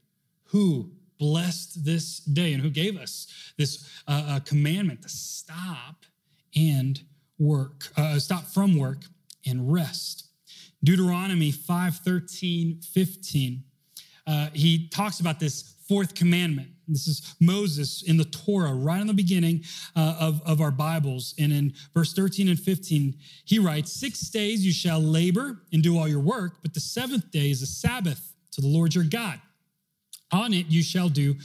who 0.45 0.91
blessed 1.19 1.83
this 1.83 2.19
day 2.19 2.53
and 2.53 2.63
who 2.63 2.69
gave 2.69 2.97
us 2.97 3.27
this 3.57 3.87
uh, 4.07 4.23
uh, 4.27 4.39
commandment 4.39 5.01
to 5.01 5.09
stop 5.09 6.05
and 6.55 7.01
work, 7.37 7.89
uh, 7.97 8.17
stop 8.17 8.45
from 8.45 8.77
work 8.77 9.03
and 9.45 9.71
rest. 9.71 10.27
Deuteronomy 10.83 11.51
5 11.51 11.97
13, 11.97 12.81
15, 12.81 13.63
uh, 14.29 14.49
he 14.53 14.87
talks 14.89 15.19
about 15.19 15.39
this 15.39 15.75
fourth 15.87 16.13
commandment. 16.13 16.69
This 16.87 17.07
is 17.07 17.35
Moses 17.39 18.03
in 18.03 18.17
the 18.17 18.25
Torah, 18.25 18.73
right 18.73 19.01
in 19.01 19.07
the 19.07 19.13
beginning 19.13 19.63
uh, 19.95 20.17
of, 20.19 20.41
of 20.45 20.61
our 20.61 20.69
Bibles. 20.69 21.33
And 21.39 21.51
in 21.51 21.73
verse 21.95 22.13
13 22.13 22.47
and 22.47 22.59
15, 22.59 23.15
he 23.45 23.57
writes, 23.57 23.91
Six 23.91 24.29
days 24.29 24.63
you 24.63 24.71
shall 24.71 24.99
labor 24.99 25.63
and 25.73 25.81
do 25.81 25.97
all 25.97 26.07
your 26.07 26.19
work, 26.19 26.57
but 26.61 26.75
the 26.75 26.79
seventh 26.79 27.31
day 27.31 27.49
is 27.49 27.63
a 27.63 27.67
Sabbath 27.67 28.33
to 28.51 28.61
the 28.61 28.67
Lord 28.67 28.93
your 28.93 29.03
God. 29.03 29.41
On 30.31 30.53
it 30.53 30.67
you 30.67 30.83
shall 30.83 31.09
do, 31.09 31.35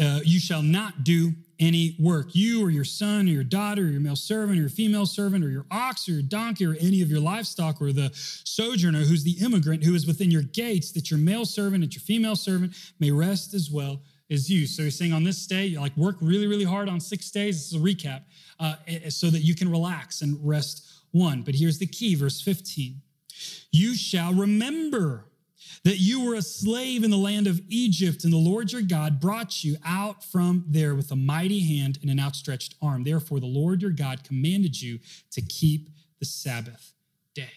uh, 0.00 0.20
you 0.24 0.40
shall 0.40 0.62
not 0.62 1.04
do 1.04 1.32
any 1.58 1.96
work. 1.98 2.34
You 2.34 2.64
or 2.64 2.70
your 2.70 2.84
son 2.84 3.28
or 3.28 3.30
your 3.30 3.44
daughter 3.44 3.82
or 3.82 3.86
your 3.86 4.00
male 4.00 4.16
servant 4.16 4.58
or 4.58 4.62
your 4.62 4.70
female 4.70 5.06
servant 5.06 5.44
or 5.44 5.50
your 5.50 5.66
ox 5.70 6.08
or 6.08 6.12
your 6.12 6.22
donkey 6.22 6.66
or 6.66 6.74
any 6.80 7.02
of 7.02 7.10
your 7.10 7.20
livestock 7.20 7.80
or 7.80 7.92
the 7.92 8.10
sojourner 8.14 9.00
who's 9.00 9.24
the 9.24 9.36
immigrant 9.44 9.84
who 9.84 9.94
is 9.94 10.06
within 10.06 10.30
your 10.30 10.42
gates, 10.42 10.92
that 10.92 11.10
your 11.10 11.18
male 11.18 11.44
servant 11.44 11.84
and 11.84 11.94
your 11.94 12.02
female 12.02 12.36
servant 12.36 12.74
may 13.00 13.10
rest 13.10 13.54
as 13.54 13.70
well 13.70 14.00
as 14.30 14.50
you. 14.50 14.66
So 14.66 14.82
he's 14.82 14.98
saying 14.98 15.12
on 15.12 15.24
this 15.24 15.46
day, 15.46 15.66
you 15.66 15.80
like 15.80 15.96
work 15.96 16.16
really, 16.20 16.46
really 16.46 16.64
hard 16.64 16.88
on 16.88 17.00
six 17.00 17.30
days. 17.30 17.56
This 17.56 17.72
is 17.72 17.74
a 17.74 17.84
recap, 17.84 18.22
uh, 18.58 18.76
so 19.08 19.30
that 19.30 19.40
you 19.40 19.54
can 19.54 19.70
relax 19.70 20.22
and 20.22 20.38
rest 20.42 20.90
one. 21.12 21.42
But 21.42 21.54
here's 21.54 21.78
the 21.78 21.86
key, 21.86 22.14
verse 22.14 22.40
15. 22.40 23.00
You 23.70 23.94
shall 23.94 24.32
remember 24.32 25.26
that 25.84 25.98
you 25.98 26.24
were 26.24 26.34
a 26.34 26.42
slave 26.42 27.04
in 27.04 27.10
the 27.10 27.16
land 27.16 27.46
of 27.46 27.60
Egypt, 27.68 28.24
and 28.24 28.32
the 28.32 28.38
Lord 28.38 28.72
your 28.72 28.82
God 28.82 29.20
brought 29.20 29.62
you 29.64 29.76
out 29.84 30.24
from 30.24 30.64
there 30.66 30.94
with 30.94 31.10
a 31.10 31.16
mighty 31.16 31.60
hand 31.60 31.98
and 32.00 32.10
an 32.10 32.20
outstretched 32.20 32.74
arm. 32.80 33.04
Therefore, 33.04 33.40
the 33.40 33.46
Lord 33.46 33.82
your 33.82 33.90
God 33.90 34.24
commanded 34.24 34.80
you 34.80 34.98
to 35.32 35.42
keep 35.42 35.90
the 36.20 36.26
Sabbath 36.26 36.92
day. 37.34 37.50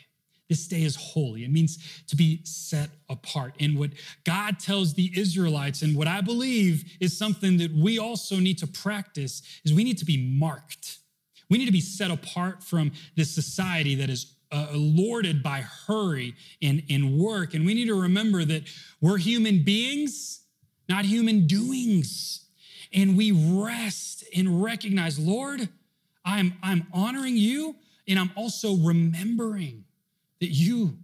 This 0.50 0.68
day 0.68 0.84
is 0.84 0.96
holy. 0.96 1.44
It 1.44 1.52
means 1.52 1.78
to 2.08 2.16
be 2.16 2.42
set 2.44 2.90
apart. 3.10 3.54
And 3.60 3.78
what 3.78 3.92
God 4.24 4.60
tells 4.60 4.94
the 4.94 5.12
Israelites, 5.16 5.82
and 5.82 5.96
what 5.96 6.08
I 6.08 6.22
believe 6.22 6.98
is 7.00 7.18
something 7.18 7.58
that 7.58 7.74
we 7.74 8.00
also 8.00 8.38
need 8.38 8.58
to 8.60 8.68
practice, 8.68 9.42
is 9.66 9.74
we 9.74 9.84
need 9.84 9.98
to 9.98 10.06
be 10.06 10.18
marked. 10.18 11.00
We 11.50 11.58
need 11.58 11.66
to 11.66 11.72
be 11.72 11.82
set 11.82 12.12
apart 12.12 12.64
from 12.64 12.92
this 13.16 13.32
society 13.32 13.96
that 13.96 14.10
is 14.10 14.37
uh, 14.52 14.68
lorded 14.74 15.44
by 15.44 15.62
hurry 15.62 16.36
and, 16.62 16.84
and 16.90 17.18
work. 17.18 17.54
And 17.54 17.66
we 17.66 17.74
need 17.74 17.88
to 17.88 18.02
remember 18.02 18.46
that 18.46 18.64
we're 19.02 19.18
human 19.18 19.64
beings, 19.64 20.42
not 20.88 21.06
human 21.06 21.48
doings. 21.48 22.46
And 22.94 23.18
we 23.18 23.32
rest 23.32 24.24
and 24.36 24.64
recognize, 24.64 25.20
Lord, 25.20 25.68
I'm, 26.24 26.54
I'm 26.64 26.88
honoring 26.94 27.38
you, 27.38 27.76
and 28.08 28.18
I'm 28.18 28.32
also 28.36 28.76
remembering 28.76 29.84
that 30.40 30.50
you 30.50 30.98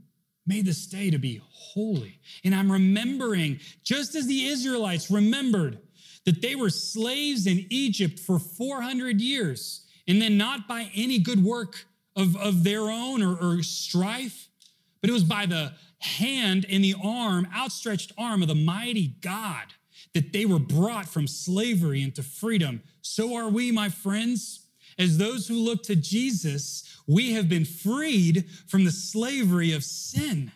made 0.45 0.65
this 0.65 0.85
day 0.87 1.09
to 1.09 1.17
be 1.17 1.41
holy. 1.49 2.19
And 2.43 2.53
I'm 2.53 2.71
remembering, 2.71 3.59
just 3.83 4.15
as 4.15 4.27
the 4.27 4.45
Israelites 4.45 5.09
remembered 5.09 5.79
that 6.25 6.41
they 6.41 6.55
were 6.55 6.69
slaves 6.69 7.47
in 7.47 7.65
Egypt 7.69 8.19
for 8.19 8.39
400 8.39 9.19
years, 9.19 9.85
and 10.07 10.21
then 10.21 10.37
not 10.37 10.67
by 10.67 10.89
any 10.95 11.19
good 11.19 11.43
work 11.43 11.85
of, 12.15 12.35
of 12.37 12.63
their 12.63 12.81
own 12.81 13.21
or, 13.21 13.35
or 13.35 13.63
strife, 13.63 14.47
but 15.01 15.09
it 15.09 15.13
was 15.13 15.23
by 15.23 15.45
the 15.45 15.73
hand 15.99 16.65
and 16.69 16.83
the 16.83 16.95
arm, 17.03 17.47
outstretched 17.55 18.11
arm 18.17 18.41
of 18.41 18.47
the 18.47 18.55
mighty 18.55 19.15
God 19.21 19.73
that 20.13 20.33
they 20.33 20.45
were 20.45 20.59
brought 20.59 21.07
from 21.07 21.27
slavery 21.27 22.01
into 22.01 22.21
freedom. 22.21 22.81
So 23.01 23.35
are 23.35 23.49
we, 23.49 23.71
my 23.71 23.89
friends. 23.89 24.59
As 24.99 25.17
those 25.17 25.47
who 25.47 25.55
look 25.55 25.83
to 25.83 25.95
Jesus, 25.95 27.01
we 27.07 27.33
have 27.33 27.49
been 27.49 27.65
freed 27.65 28.45
from 28.67 28.85
the 28.85 28.91
slavery 28.91 29.71
of 29.71 29.83
sin. 29.83 30.51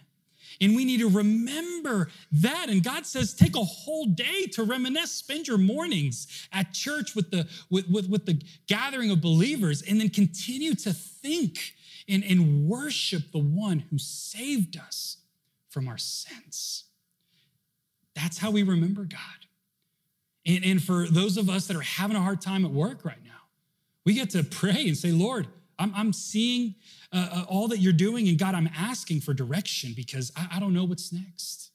And 0.60 0.76
we 0.76 0.86
need 0.86 1.00
to 1.00 1.10
remember 1.10 2.10
that. 2.32 2.70
And 2.70 2.84
God 2.84 3.06
says, 3.06 3.34
take 3.34 3.56
a 3.56 3.63
whole 3.63 4.06
day 4.06 4.48
to 4.54 4.63
reminisce. 4.63 5.12
Spend 5.12 5.48
your 5.48 5.58
mornings 5.58 6.48
at 6.52 6.74
church 6.74 7.15
with 7.15 7.30
the, 7.32 7.48
with, 7.70 7.88
with, 7.89 8.10
with 8.10 8.26
the 8.26 8.41
gathering 8.67 9.12
of 9.12 9.22
believers, 9.22 9.82
and 9.84 10.00
then 10.02 10.10
continue 10.10 10.74
to 10.76 10.93
think 10.93 11.74
and, 12.10 12.24
and 12.24 12.67
worship 12.67 13.32
the 13.32 13.39
one 13.39 13.80
who 13.89 13.98
saved 13.98 14.78
us 14.78 15.17
from 15.70 15.88
our 15.88 15.98
sins. 15.98 16.86
That's 18.15 18.39
how 18.39 18.50
we 18.50 18.63
remember 18.63 19.04
God. 19.04 19.20
And, 20.46 20.65
and 20.65 20.84
for 20.84 21.08
those 21.08 21.38
of 21.38 21.50
us 21.50 21.67
that 21.67 21.78
are 21.78 21.82
having 21.82 22.17
a 22.17 22.22
hard 22.22 22.41
time 22.41 22.65
at 22.65 22.72
work 22.72 23.06
right 23.06 23.24
now, 23.24 23.32
we 24.06 24.13
get 24.13 24.30
to 24.32 24.43
pray 24.43 24.88
and 24.88 24.98
say, 24.98 25.12
Lord, 25.12 25.48
I'm, 25.80 25.94
I'm 25.96 26.13
seeing 26.13 26.76
uh, 27.12 27.30
uh, 27.32 27.46
all 27.48 27.68
that 27.70 27.80
you're 27.80 27.94
doing, 27.94 28.28
and 28.28 28.38
God, 28.38 28.56
I'm 28.56 28.70
asking 28.78 29.22
for 29.22 29.34
direction 29.34 29.94
because 29.96 30.32
I, 30.36 30.48
I 30.56 30.60
don't 30.60 30.74
know 30.74 30.86
what's 30.86 31.13
next. 31.13 31.72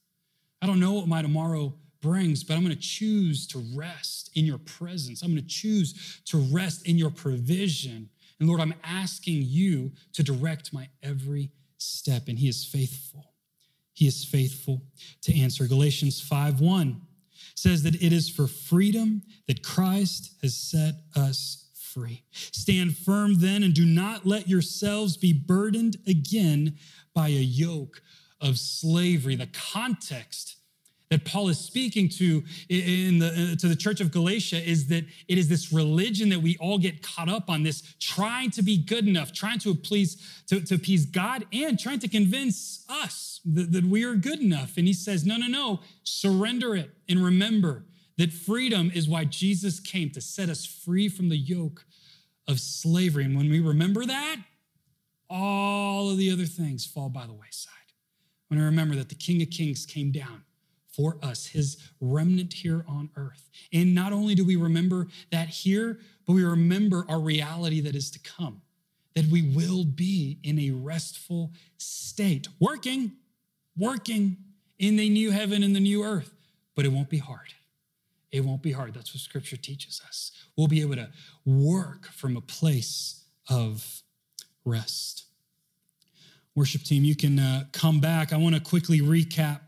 I 0.61 0.67
don't 0.67 0.81
know 0.81 0.93
what 0.95 1.09
my 1.09 1.23
tomorrow 1.23 1.75
brings, 2.01 2.43
but 2.45 2.55
I'm 2.55 2.65
going 2.65 2.75
to 2.75 2.81
choose 2.81 3.47
to 3.49 3.65
rest 3.75 4.31
in 4.35 4.45
your 4.45 4.59
presence. 4.59 5.23
I'm 5.23 5.31
going 5.31 5.43
to 5.43 5.49
choose 5.49 6.21
to 6.27 6.39
rest 6.39 6.87
in 6.87 6.99
your 6.99 7.11
provision. 7.11 8.11
And 8.39 8.49
Lord, 8.49 8.61
I'm 8.61 8.75
asking 8.83 9.43
you 9.43 9.93
to 10.15 10.23
direct 10.23 10.73
my 10.73 10.89
every 11.03 11.51
step, 11.79 12.29
and 12.29 12.39
He 12.39 12.49
is 12.49 12.65
faithful. 12.65 13.33
He 13.93 14.07
is 14.07 14.25
faithful 14.25 14.83
to 15.23 15.39
answer. 15.39 15.67
Galatians 15.67 16.21
5 16.21 16.61
1 16.61 17.01
says 17.55 17.83
that 17.83 17.95
it 17.95 18.13
is 18.13 18.29
for 18.29 18.47
freedom 18.47 19.23
that 19.47 19.63
Christ 19.63 20.35
has 20.43 20.57
set 20.57 20.95
us 21.15 21.69
free. 21.93 22.23
Stand 22.31 22.97
firm 22.97 23.39
then 23.39 23.63
and 23.63 23.75
do 23.75 23.85
not 23.85 24.27
let 24.27 24.49
yourselves 24.49 25.17
be 25.17 25.33
burdened 25.33 25.97
again 26.07 26.77
by 27.15 27.29
a 27.29 27.33
yoke 27.33 28.03
of 28.41 28.59
slavery. 28.59 29.37
The 29.37 29.49
context 29.53 30.57
that 31.11 31.27
Paul 31.27 31.51
is 31.51 31.59
speaking 31.59 32.09
to 32.09 32.43
in 32.71 33.19
the, 33.19 33.53
uh, 33.53 33.57
to 33.57 33.69
the 33.69 33.77
church 33.77 34.01
of 34.01 34.11
Galatia 34.11 34.57
is 34.57 34.87
that 34.87 35.05
it 35.29 35.37
is 35.37 35.47
this 35.47 35.71
religion 35.71 36.31
that 36.31 36.41
we 36.41 36.57
all 36.59 36.79
get 36.79 37.03
caught 37.03 37.29
up 37.29 37.51
on, 37.51 37.63
this 37.63 37.83
trying 38.01 38.51
to 38.53 38.63
be 38.63 38.79
good 38.79 39.07
enough, 39.07 39.31
trying 39.31 39.59
to 39.59 39.75
please, 39.75 40.17
to, 40.47 40.61
to 40.63 40.77
appease 40.77 41.05
God 41.05 41.45
and 41.53 41.79
trying 41.79 41.99
to 41.99 42.09
convince 42.09 42.87
us 42.89 43.41
that, 43.45 43.73
that 43.73 43.85
we 43.85 44.05
are 44.05 44.15
good 44.15 44.41
enough. 44.41 44.79
And 44.79 44.87
he 44.87 44.95
says, 44.95 45.27
no, 45.27 45.37
no, 45.37 45.49
no, 45.49 45.81
surrender 46.03 46.75
it 46.75 46.93
and 47.11 47.23
remember 47.23 47.85
that 48.23 48.33
freedom 48.33 48.89
is 48.95 49.09
why 49.09 49.25
Jesus 49.25 49.81
came 49.81 50.09
to 50.09 50.21
set 50.21 50.49
us 50.49 50.65
free 50.65 51.09
from 51.09 51.29
the 51.29 51.37
yoke 51.37 51.85
of 52.47 52.61
slavery. 52.61 53.25
And 53.25 53.37
when 53.37 53.51
we 53.51 53.59
remember 53.59 54.07
that, 54.07 54.37
all 55.29 56.09
of 56.09 56.19
the 56.19 56.31
other 56.31 56.45
things 56.45 56.87
fall 56.87 57.09
by 57.09 57.27
the 57.27 57.33
wayside. 57.33 57.73
When 58.47 58.61
we 58.61 58.65
remember 58.65 58.95
that 58.95 59.09
the 59.09 59.17
King 59.17 59.43
of 59.43 59.51
Kings 59.51 59.85
came 59.85 60.13
down 60.13 60.45
for 60.87 61.19
us, 61.21 61.47
his 61.47 61.79
remnant 62.01 62.53
here 62.53 62.85
on 62.87 63.11
earth. 63.17 63.51
And 63.73 63.93
not 63.93 64.13
only 64.13 64.37
do 64.37 64.45
we 64.45 64.55
remember 64.55 65.09
that 65.33 65.49
here, 65.49 65.99
but 66.25 66.35
we 66.35 66.45
remember 66.45 67.05
our 67.09 67.19
reality 67.19 67.81
that 67.81 67.97
is 67.97 68.09
to 68.13 68.21
come, 68.21 68.63
that 69.17 69.27
we 69.27 69.43
will 69.43 69.83
be 69.85 70.39
in 70.45 70.61
a 70.61 70.71
restful 70.71 71.51
state, 71.77 72.47
working, 72.61 73.15
working 73.77 74.37
in 74.79 74.95
the 74.95 75.09
new 75.09 75.33
heaven 75.33 75.65
and 75.65 75.75
the 75.75 75.81
new 75.81 76.05
earth, 76.05 76.33
but 76.77 76.85
it 76.85 76.93
won't 76.93 77.11
be 77.11 77.19
hard. 77.19 77.53
It 78.33 78.45
won't 78.45 78.63
be 78.63 78.73
hard. 78.73 78.95
That's 78.95 79.15
what 79.15 79.21
scripture 79.21 79.59
teaches 79.59 80.01
us. 80.09 80.33
We'll 80.57 80.67
be 80.67 80.81
able 80.81 80.97
to 80.97 81.11
work 81.45 82.07
from 82.07 82.37
a 82.37 82.41
place 82.41 83.25
of 83.49 84.03
rest. 84.65 85.27
Worship 86.55 86.83
team, 86.83 87.05
you 87.05 87.15
can 87.15 87.39
uh, 87.39 87.65
come 87.73 88.01
back. 88.01 88.33
I 88.33 88.39
want 88.39 88.55
to 88.55 88.61
quickly 88.61 89.01
recap 89.01 89.61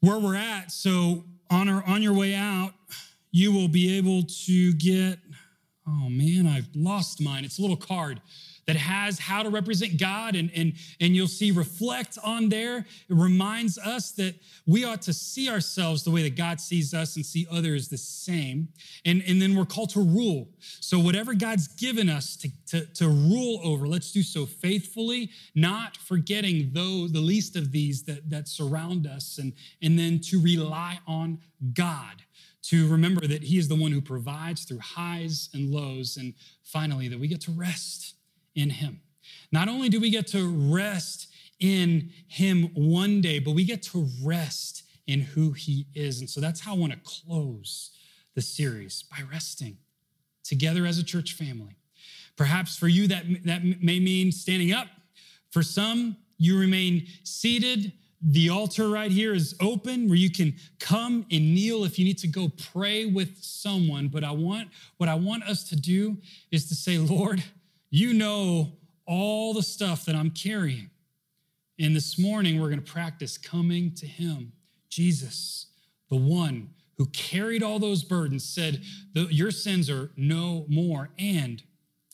where 0.00 0.18
we're 0.18 0.36
at. 0.36 0.72
So, 0.72 1.24
on, 1.50 1.68
our, 1.68 1.84
on 1.84 2.00
your 2.00 2.14
way 2.14 2.34
out, 2.34 2.72
you 3.32 3.52
will 3.52 3.68
be 3.68 3.96
able 3.96 4.22
to 4.46 4.72
get, 4.74 5.18
oh 5.86 6.08
man, 6.08 6.46
I've 6.46 6.68
lost 6.74 7.20
mine. 7.20 7.44
It's 7.44 7.58
a 7.58 7.62
little 7.62 7.76
card 7.76 8.20
that 8.70 8.76
has 8.76 9.18
how 9.18 9.42
to 9.42 9.50
represent 9.50 9.98
God, 9.98 10.36
and, 10.36 10.48
and, 10.54 10.74
and 11.00 11.16
you'll 11.16 11.26
see 11.26 11.50
reflect 11.50 12.18
on 12.22 12.48
there. 12.48 12.78
It 12.78 12.86
reminds 13.08 13.78
us 13.78 14.12
that 14.12 14.36
we 14.64 14.84
ought 14.84 15.02
to 15.02 15.12
see 15.12 15.50
ourselves 15.50 16.04
the 16.04 16.12
way 16.12 16.22
that 16.22 16.36
God 16.36 16.60
sees 16.60 16.94
us 16.94 17.16
and 17.16 17.26
see 17.26 17.48
others 17.50 17.88
the 17.88 17.98
same. 17.98 18.68
And, 19.04 19.24
and 19.26 19.42
then 19.42 19.56
we're 19.56 19.64
called 19.64 19.90
to 19.90 20.00
rule. 20.00 20.50
So, 20.78 21.00
whatever 21.00 21.34
God's 21.34 21.66
given 21.66 22.08
us 22.08 22.36
to, 22.36 22.50
to, 22.68 22.86
to 22.94 23.08
rule 23.08 23.60
over, 23.64 23.88
let's 23.88 24.12
do 24.12 24.22
so 24.22 24.46
faithfully, 24.46 25.30
not 25.56 25.96
forgetting 25.96 26.70
those, 26.72 27.10
the 27.10 27.18
least 27.18 27.56
of 27.56 27.72
these 27.72 28.04
that, 28.04 28.30
that 28.30 28.46
surround 28.46 29.04
us, 29.04 29.38
and, 29.38 29.52
and 29.82 29.98
then 29.98 30.20
to 30.26 30.40
rely 30.40 31.00
on 31.08 31.40
God 31.72 32.22
to 32.62 32.86
remember 32.88 33.26
that 33.26 33.42
He 33.42 33.58
is 33.58 33.66
the 33.66 33.74
one 33.74 33.90
who 33.90 34.00
provides 34.00 34.62
through 34.62 34.78
highs 34.78 35.48
and 35.54 35.70
lows, 35.70 36.18
and 36.18 36.34
finally, 36.62 37.08
that 37.08 37.18
we 37.18 37.26
get 37.26 37.40
to 37.40 37.50
rest 37.50 38.14
in 38.54 38.70
Him. 38.70 39.00
Not 39.52 39.68
only 39.68 39.88
do 39.88 40.00
we 40.00 40.10
get 40.10 40.26
to 40.28 40.48
rest 40.72 41.28
in 41.58 42.10
Him 42.28 42.70
one 42.74 43.20
day, 43.20 43.38
but 43.38 43.52
we 43.52 43.64
get 43.64 43.82
to 43.84 44.08
rest 44.22 44.84
in 45.06 45.20
who 45.20 45.52
He 45.52 45.86
is. 45.94 46.20
And 46.20 46.28
so 46.28 46.40
that's 46.40 46.60
how 46.60 46.74
I 46.74 46.78
want 46.78 46.92
to 46.92 46.98
close 47.04 47.90
the 48.34 48.42
series 48.42 49.04
by 49.04 49.18
resting 49.30 49.76
together 50.44 50.86
as 50.86 50.98
a 50.98 51.04
church 51.04 51.34
family. 51.34 51.76
Perhaps 52.36 52.76
for 52.76 52.88
you, 52.88 53.06
that, 53.08 53.24
that 53.44 53.62
may 53.64 54.00
mean 54.00 54.32
standing 54.32 54.72
up. 54.72 54.86
For 55.50 55.62
some, 55.62 56.16
you 56.38 56.58
remain 56.58 57.06
seated 57.24 57.92
the 58.22 58.50
altar 58.50 58.88
right 58.88 59.10
here 59.10 59.34
is 59.34 59.54
open 59.60 60.08
where 60.08 60.18
you 60.18 60.30
can 60.30 60.54
come 60.78 61.26
and 61.30 61.54
kneel 61.54 61.84
if 61.84 61.98
you 61.98 62.04
need 62.04 62.18
to 62.18 62.28
go 62.28 62.50
pray 62.72 63.06
with 63.06 63.42
someone. 63.42 64.08
But 64.08 64.24
I 64.24 64.30
want, 64.30 64.68
what 64.98 65.08
I 65.08 65.14
want 65.14 65.44
us 65.44 65.64
to 65.70 65.76
do 65.76 66.18
is 66.50 66.68
to 66.68 66.74
say, 66.74 66.98
Lord, 66.98 67.42
you 67.90 68.14
know 68.14 68.72
all 69.06 69.52
the 69.52 69.62
stuff 69.62 70.04
that 70.04 70.14
I'm 70.14 70.30
carrying. 70.30 70.90
And 71.78 71.96
this 71.96 72.18
morning, 72.18 72.60
we're 72.60 72.68
going 72.68 72.82
to 72.82 72.92
practice 72.92 73.36
coming 73.36 73.94
to 73.96 74.06
Him, 74.06 74.52
Jesus, 74.88 75.66
the 76.08 76.16
one 76.16 76.70
who 76.98 77.06
carried 77.06 77.62
all 77.62 77.78
those 77.78 78.04
burdens, 78.04 78.44
said, 78.44 78.82
Your 79.14 79.50
sins 79.50 79.88
are 79.90 80.10
no 80.16 80.66
more. 80.68 81.10
And 81.18 81.62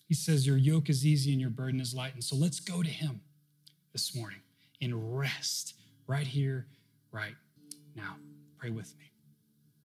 He 0.09 0.15
says, 0.15 0.47
Your 0.47 0.57
yoke 0.57 0.89
is 0.89 1.05
easy 1.05 1.33
and 1.33 1.41
your 1.41 1.51
burden 1.51 1.81
is 1.81 1.95
light. 1.95 2.15
And 2.15 2.25
so 2.25 2.37
let's 2.37 2.61
go 2.61 2.83
to 2.83 2.89
Him 2.89 3.21
this 3.93 4.15
morning 4.15 4.41
and 4.81 5.19
rest 5.19 5.75
right 6.07 6.27
here, 6.27 6.67
right 7.11 7.35
now. 7.95 8.17
Pray 8.59 8.71
with 8.71 8.97
me. 8.99 9.16